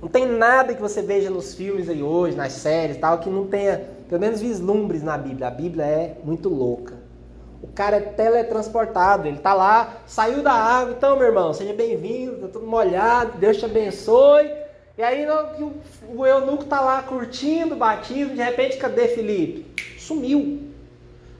Não 0.00 0.08
tem 0.08 0.26
nada 0.26 0.74
que 0.74 0.80
você 0.80 1.02
veja 1.02 1.28
nos 1.30 1.54
filmes 1.54 1.88
aí 1.88 2.02
hoje, 2.02 2.36
nas 2.36 2.52
séries 2.52 2.96
tal, 2.96 3.18
que 3.18 3.28
não 3.28 3.46
tenha 3.46 3.84
pelo 4.08 4.20
menos 4.20 4.40
vislumbres 4.40 5.02
na 5.02 5.16
Bíblia. 5.18 5.48
A 5.48 5.50
Bíblia 5.50 5.84
é 5.84 6.16
muito 6.24 6.48
louca. 6.48 6.94
O 7.62 7.68
cara 7.68 7.98
é 7.98 8.00
teletransportado, 8.00 9.28
ele 9.28 9.38
tá 9.38 9.52
lá, 9.52 9.98
saiu 10.06 10.42
da 10.42 10.52
água, 10.52 10.94
então 10.96 11.16
meu 11.16 11.26
irmão, 11.26 11.52
seja 11.52 11.74
bem-vindo, 11.74 12.36
tá 12.36 12.48
tudo 12.48 12.66
molhado, 12.66 13.36
Deus 13.36 13.58
te 13.58 13.66
abençoe. 13.66 14.50
E 14.96 15.02
aí 15.02 15.26
o, 15.58 15.72
o 16.16 16.26
eunuco 16.26 16.64
tá 16.64 16.80
lá 16.80 17.02
curtindo, 17.02 17.76
batido, 17.76 18.34
de 18.34 18.42
repente, 18.42 18.78
cadê 18.78 19.08
Felipe? 19.08 19.70
sumiu. 20.10 20.58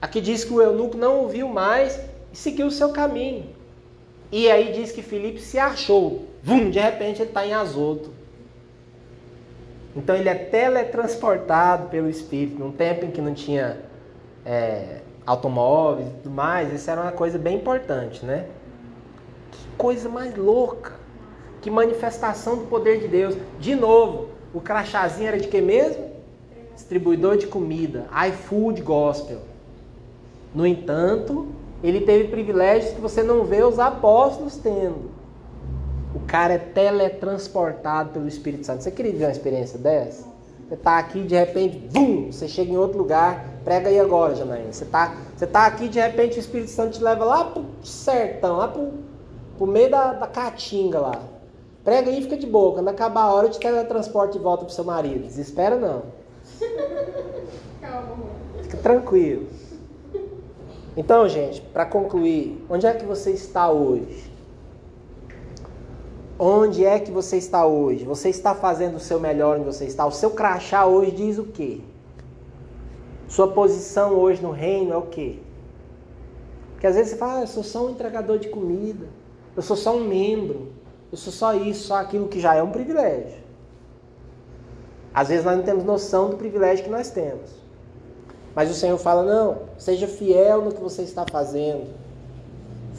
Aqui 0.01 0.21
diz 0.21 0.45
que 0.45 0.53
o 0.53 0.61
eunuco 0.61 0.95
não 0.95 1.19
ouviu 1.19 1.49
mais 1.49 1.99
e 2.31 2.37
seguiu 2.37 2.67
o 2.67 2.71
seu 2.71 2.89
caminho. 2.89 3.45
E 4.31 4.49
aí 4.49 4.71
diz 4.71 4.91
que 4.93 5.01
Filipe 5.01 5.41
se 5.41 5.59
achou. 5.59 6.25
Vum, 6.41 6.69
de 6.69 6.79
repente 6.79 7.21
ele 7.21 7.29
está 7.29 7.45
em 7.45 7.53
Azoto. 7.53 8.11
Então 9.95 10.15
ele 10.15 10.29
é 10.29 10.35
teletransportado 10.35 11.89
pelo 11.89 12.09
Espírito. 12.09 12.59
Num 12.59 12.71
tempo 12.71 13.05
em 13.05 13.11
que 13.11 13.21
não 13.21 13.33
tinha 13.33 13.77
é, 14.45 14.99
automóveis 15.25 16.07
e 16.07 16.11
tudo 16.11 16.31
mais, 16.31 16.73
isso 16.73 16.89
era 16.89 17.01
uma 17.01 17.11
coisa 17.11 17.37
bem 17.37 17.57
importante, 17.57 18.25
né? 18.25 18.45
Que 19.51 19.67
coisa 19.77 20.09
mais 20.09 20.35
louca. 20.35 20.93
Que 21.61 21.69
manifestação 21.69 22.57
do 22.57 22.65
poder 22.65 22.99
de 22.99 23.07
Deus. 23.07 23.35
De 23.59 23.75
novo, 23.75 24.29
o 24.53 24.59
crachazinho 24.59 25.27
era 25.27 25.39
de 25.39 25.47
que 25.47 25.61
mesmo? 25.61 26.09
Distribuidor 26.73 27.37
de 27.37 27.47
comida. 27.47 28.05
iFood 28.29 28.81
Gospel. 28.81 29.39
No 30.55 30.65
entanto, 30.65 31.49
ele 31.83 32.01
teve 32.01 32.29
privilégios 32.29 32.93
que 32.93 33.01
você 33.01 33.21
não 33.21 33.43
vê 33.43 33.63
os 33.63 33.77
apóstolos 33.77 34.57
tendo. 34.57 35.10
O 36.13 36.19
cara 36.27 36.53
é 36.53 36.57
teletransportado 36.57 38.11
pelo 38.11 38.27
Espírito 38.27 38.65
Santo. 38.65 38.83
Você 38.83 38.91
queria 38.91 39.13
ver 39.13 39.25
uma 39.25 39.31
experiência 39.31 39.79
dessa? 39.79 40.27
Você 40.67 40.75
está 40.75 40.97
aqui, 40.99 41.23
de 41.23 41.35
repente, 41.35 41.77
bum, 41.77 42.31
você 42.31 42.47
chega 42.47 42.71
em 42.71 42.77
outro 42.77 42.97
lugar, 42.97 43.45
prega 43.63 43.89
aí 43.89 43.99
agora, 43.99 44.35
Janaína. 44.35 44.71
Você 44.71 44.85
está 44.85 45.15
você 45.35 45.47
tá 45.47 45.65
aqui, 45.65 45.89
de 45.89 45.99
repente, 45.99 46.37
o 46.37 46.39
Espírito 46.39 46.69
Santo 46.69 46.97
te 46.97 47.03
leva 47.03 47.25
lá 47.25 47.45
pro 47.45 47.65
sertão, 47.83 48.57
lá 48.57 48.67
pro, 48.67 48.93
pro 49.57 49.67
meio 49.67 49.89
da, 49.89 50.13
da 50.13 50.27
caatinga 50.27 50.99
lá. 50.99 51.23
Prega 51.83 52.09
aí 52.09 52.19
e 52.19 52.21
fica 52.21 52.37
de 52.37 52.45
boa. 52.45 52.75
Quando 52.75 52.87
acabar 52.89 53.23
a 53.23 53.33
hora, 53.33 53.47
eu 53.47 53.51
te 53.51 53.59
teletransporte 53.59 54.37
de 54.37 54.43
volta 54.43 54.63
pro 54.63 54.73
seu 54.73 54.83
marido. 54.83 55.25
Desespera 55.25 55.75
não. 55.75 56.03
Calma, 57.81 58.17
Fica 58.61 58.77
tranquilo. 58.77 59.47
Então, 60.95 61.27
gente, 61.27 61.59
para 61.59 61.85
concluir, 61.85 62.63
onde 62.69 62.85
é 62.85 62.93
que 62.93 63.05
você 63.05 63.31
está 63.31 63.69
hoje? 63.69 64.30
Onde 66.43 66.83
é 66.83 66.97
que 66.97 67.11
você 67.11 67.37
está 67.37 67.67
hoje? 67.67 68.03
Você 68.03 68.29
está 68.29 68.55
fazendo 68.55 68.95
o 68.95 68.99
seu 68.99 69.19
melhor 69.19 69.57
onde 69.57 69.65
você 69.65 69.85
está? 69.85 70.07
O 70.07 70.11
seu 70.11 70.31
crachá 70.31 70.87
hoje 70.87 71.11
diz 71.11 71.37
o 71.37 71.43
quê? 71.43 71.81
Sua 73.27 73.49
posição 73.49 74.15
hoje 74.15 74.41
no 74.41 74.49
reino 74.49 74.91
é 74.91 74.97
o 74.97 75.03
quê? 75.03 75.37
Porque 76.71 76.87
às 76.87 76.95
vezes 76.95 77.11
você 77.11 77.17
fala, 77.17 77.37
ah, 77.37 77.41
eu 77.41 77.47
sou 77.47 77.61
só 77.61 77.85
um 77.85 77.91
entregador 77.91 78.39
de 78.39 78.49
comida, 78.49 79.05
eu 79.55 79.61
sou 79.61 79.77
só 79.77 79.95
um 79.95 80.03
membro, 80.03 80.71
eu 81.11 81.17
sou 81.19 81.31
só 81.31 81.53
isso, 81.53 81.83
só 81.83 81.97
aquilo 81.97 82.27
que 82.27 82.39
já 82.39 82.55
é 82.55 82.63
um 82.63 82.71
privilégio. 82.71 83.37
Às 85.13 85.27
vezes 85.27 85.45
nós 85.45 85.57
não 85.57 85.63
temos 85.63 85.83
noção 85.83 86.31
do 86.31 86.37
privilégio 86.37 86.85
que 86.85 86.89
nós 86.89 87.11
temos. 87.11 87.51
Mas 88.55 88.71
o 88.71 88.73
Senhor 88.73 88.97
fala: 88.97 89.21
não, 89.21 89.59
seja 89.77 90.07
fiel 90.07 90.63
no 90.63 90.73
que 90.73 90.81
você 90.81 91.03
está 91.03 91.23
fazendo. 91.23 91.87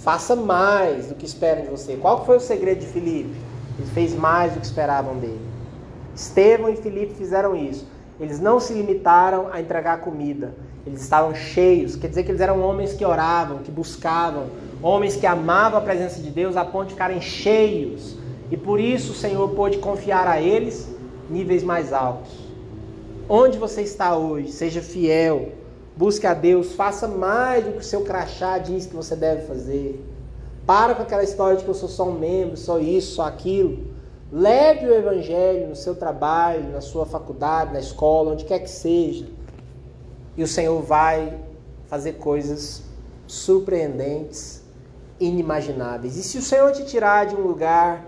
Faça 0.03 0.35
mais 0.35 1.07
do 1.07 1.15
que 1.15 1.25
esperam 1.25 1.63
de 1.63 1.71
você. 1.71 1.97
Qual 1.97 2.25
foi 2.27 2.37
o 2.37 2.41
segredo 2.41 2.81
de 2.81 2.87
Filipe? 2.87 3.37
Ele 3.79 3.89
fez 3.95 4.13
mais 4.13 4.53
do 4.53 4.59
que 4.59 4.67
esperavam 4.67 5.17
dele. 5.17 5.41
Estevão 6.13 6.69
e 6.69 6.77
Filipe 6.77 7.15
fizeram 7.15 7.55
isso. 7.55 7.87
Eles 8.19 8.41
não 8.41 8.59
se 8.59 8.73
limitaram 8.73 9.49
a 9.53 9.61
entregar 9.61 10.01
comida. 10.01 10.55
Eles 10.85 11.01
estavam 11.01 11.33
cheios. 11.37 11.95
Quer 11.95 12.09
dizer 12.09 12.25
que 12.25 12.33
eles 12.33 12.41
eram 12.41 12.61
homens 12.61 12.93
que 12.95 13.05
oravam, 13.05 13.59
que 13.59 13.71
buscavam, 13.71 14.47
homens 14.83 15.15
que 15.15 15.25
amavam 15.25 15.79
a 15.79 15.83
presença 15.83 16.21
de 16.21 16.31
Deus 16.31 16.57
a 16.57 16.65
ponto 16.65 16.89
de 16.89 16.95
ficarem 16.95 17.21
cheios. 17.21 18.19
E 18.51 18.57
por 18.57 18.81
isso 18.81 19.13
o 19.13 19.15
Senhor 19.15 19.51
pôde 19.51 19.79
confiar 19.79 20.27
a 20.27 20.41
eles 20.41 20.93
níveis 21.31 21.63
mais 21.63 21.93
altos. 21.93 22.33
Onde 23.29 23.57
você 23.57 23.83
está 23.83 24.17
hoje, 24.17 24.51
seja 24.51 24.83
fiel, 24.83 25.53
busque 25.97 26.27
a 26.27 26.35
Deus, 26.35 26.73
faça 26.73 27.07
mais 27.07 27.65
do 27.65 27.73
que 27.73 27.79
o 27.79 27.85
seu 27.85 28.03
crachá 28.03 28.59
diz 28.59 28.87
que 28.87 28.95
você 28.95 29.15
deve 29.15 29.47
fazer. 29.47 30.05
Para 30.67 30.95
com 30.95 31.03
aquela 31.03 31.23
história 31.23 31.57
de 31.57 31.65
que 31.65 31.71
eu 31.71 31.75
sou 31.75 31.89
só 31.89 32.09
um 32.09 32.19
membro, 32.19 32.57
só 32.57 32.79
isso, 32.79 33.17
só 33.17 33.27
aquilo. 33.27 33.93
Leve 34.31 34.87
o 34.87 34.95
Evangelho 34.95 35.69
no 35.69 35.77
seu 35.77 35.95
trabalho, 35.95 36.71
na 36.71 36.81
sua 36.81 37.05
faculdade, 37.05 37.73
na 37.73 37.81
escola, 37.81 38.33
onde 38.33 38.45
quer 38.45 38.61
que 38.61 38.71
seja. 38.71 39.27
E 40.37 40.43
o 40.43 40.47
Senhor 40.47 40.81
vai 40.81 41.39
fazer 41.87 42.15
coisas 42.15 42.83
surpreendentes, 43.27 44.63
inimagináveis. 45.21 46.17
E 46.17 46.23
se 46.23 46.39
o 46.39 46.43
Senhor 46.43 46.73
te 46.73 46.85
tirar 46.87 47.27
de 47.27 47.35
um 47.35 47.41
lugar 47.41 48.07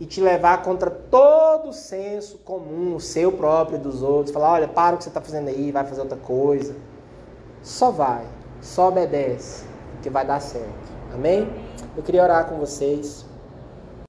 e 0.00 0.06
te 0.06 0.20
levar 0.20 0.62
contra 0.62 0.90
todo 0.90 1.68
o 1.68 1.72
senso 1.72 2.38
comum, 2.38 2.96
o 2.96 3.00
seu 3.00 3.30
próprio 3.30 3.76
e 3.76 3.80
dos 3.80 4.02
outros, 4.02 4.34
falar, 4.34 4.54
olha, 4.54 4.68
para 4.68 4.96
o 4.96 4.98
que 4.98 5.04
você 5.04 5.10
está 5.10 5.20
fazendo 5.20 5.48
aí, 5.48 5.70
vai 5.70 5.84
fazer 5.84 6.00
outra 6.00 6.18
coisa. 6.18 6.74
Só 7.62 7.90
vai, 7.90 8.26
só 8.60 8.88
obedece, 8.88 9.64
que 10.02 10.10
vai 10.10 10.26
dar 10.26 10.40
certo. 10.40 10.92
Amém? 11.14 11.48
Eu 11.96 12.02
queria 12.02 12.22
orar 12.24 12.46
com 12.46 12.56
vocês. 12.56 13.24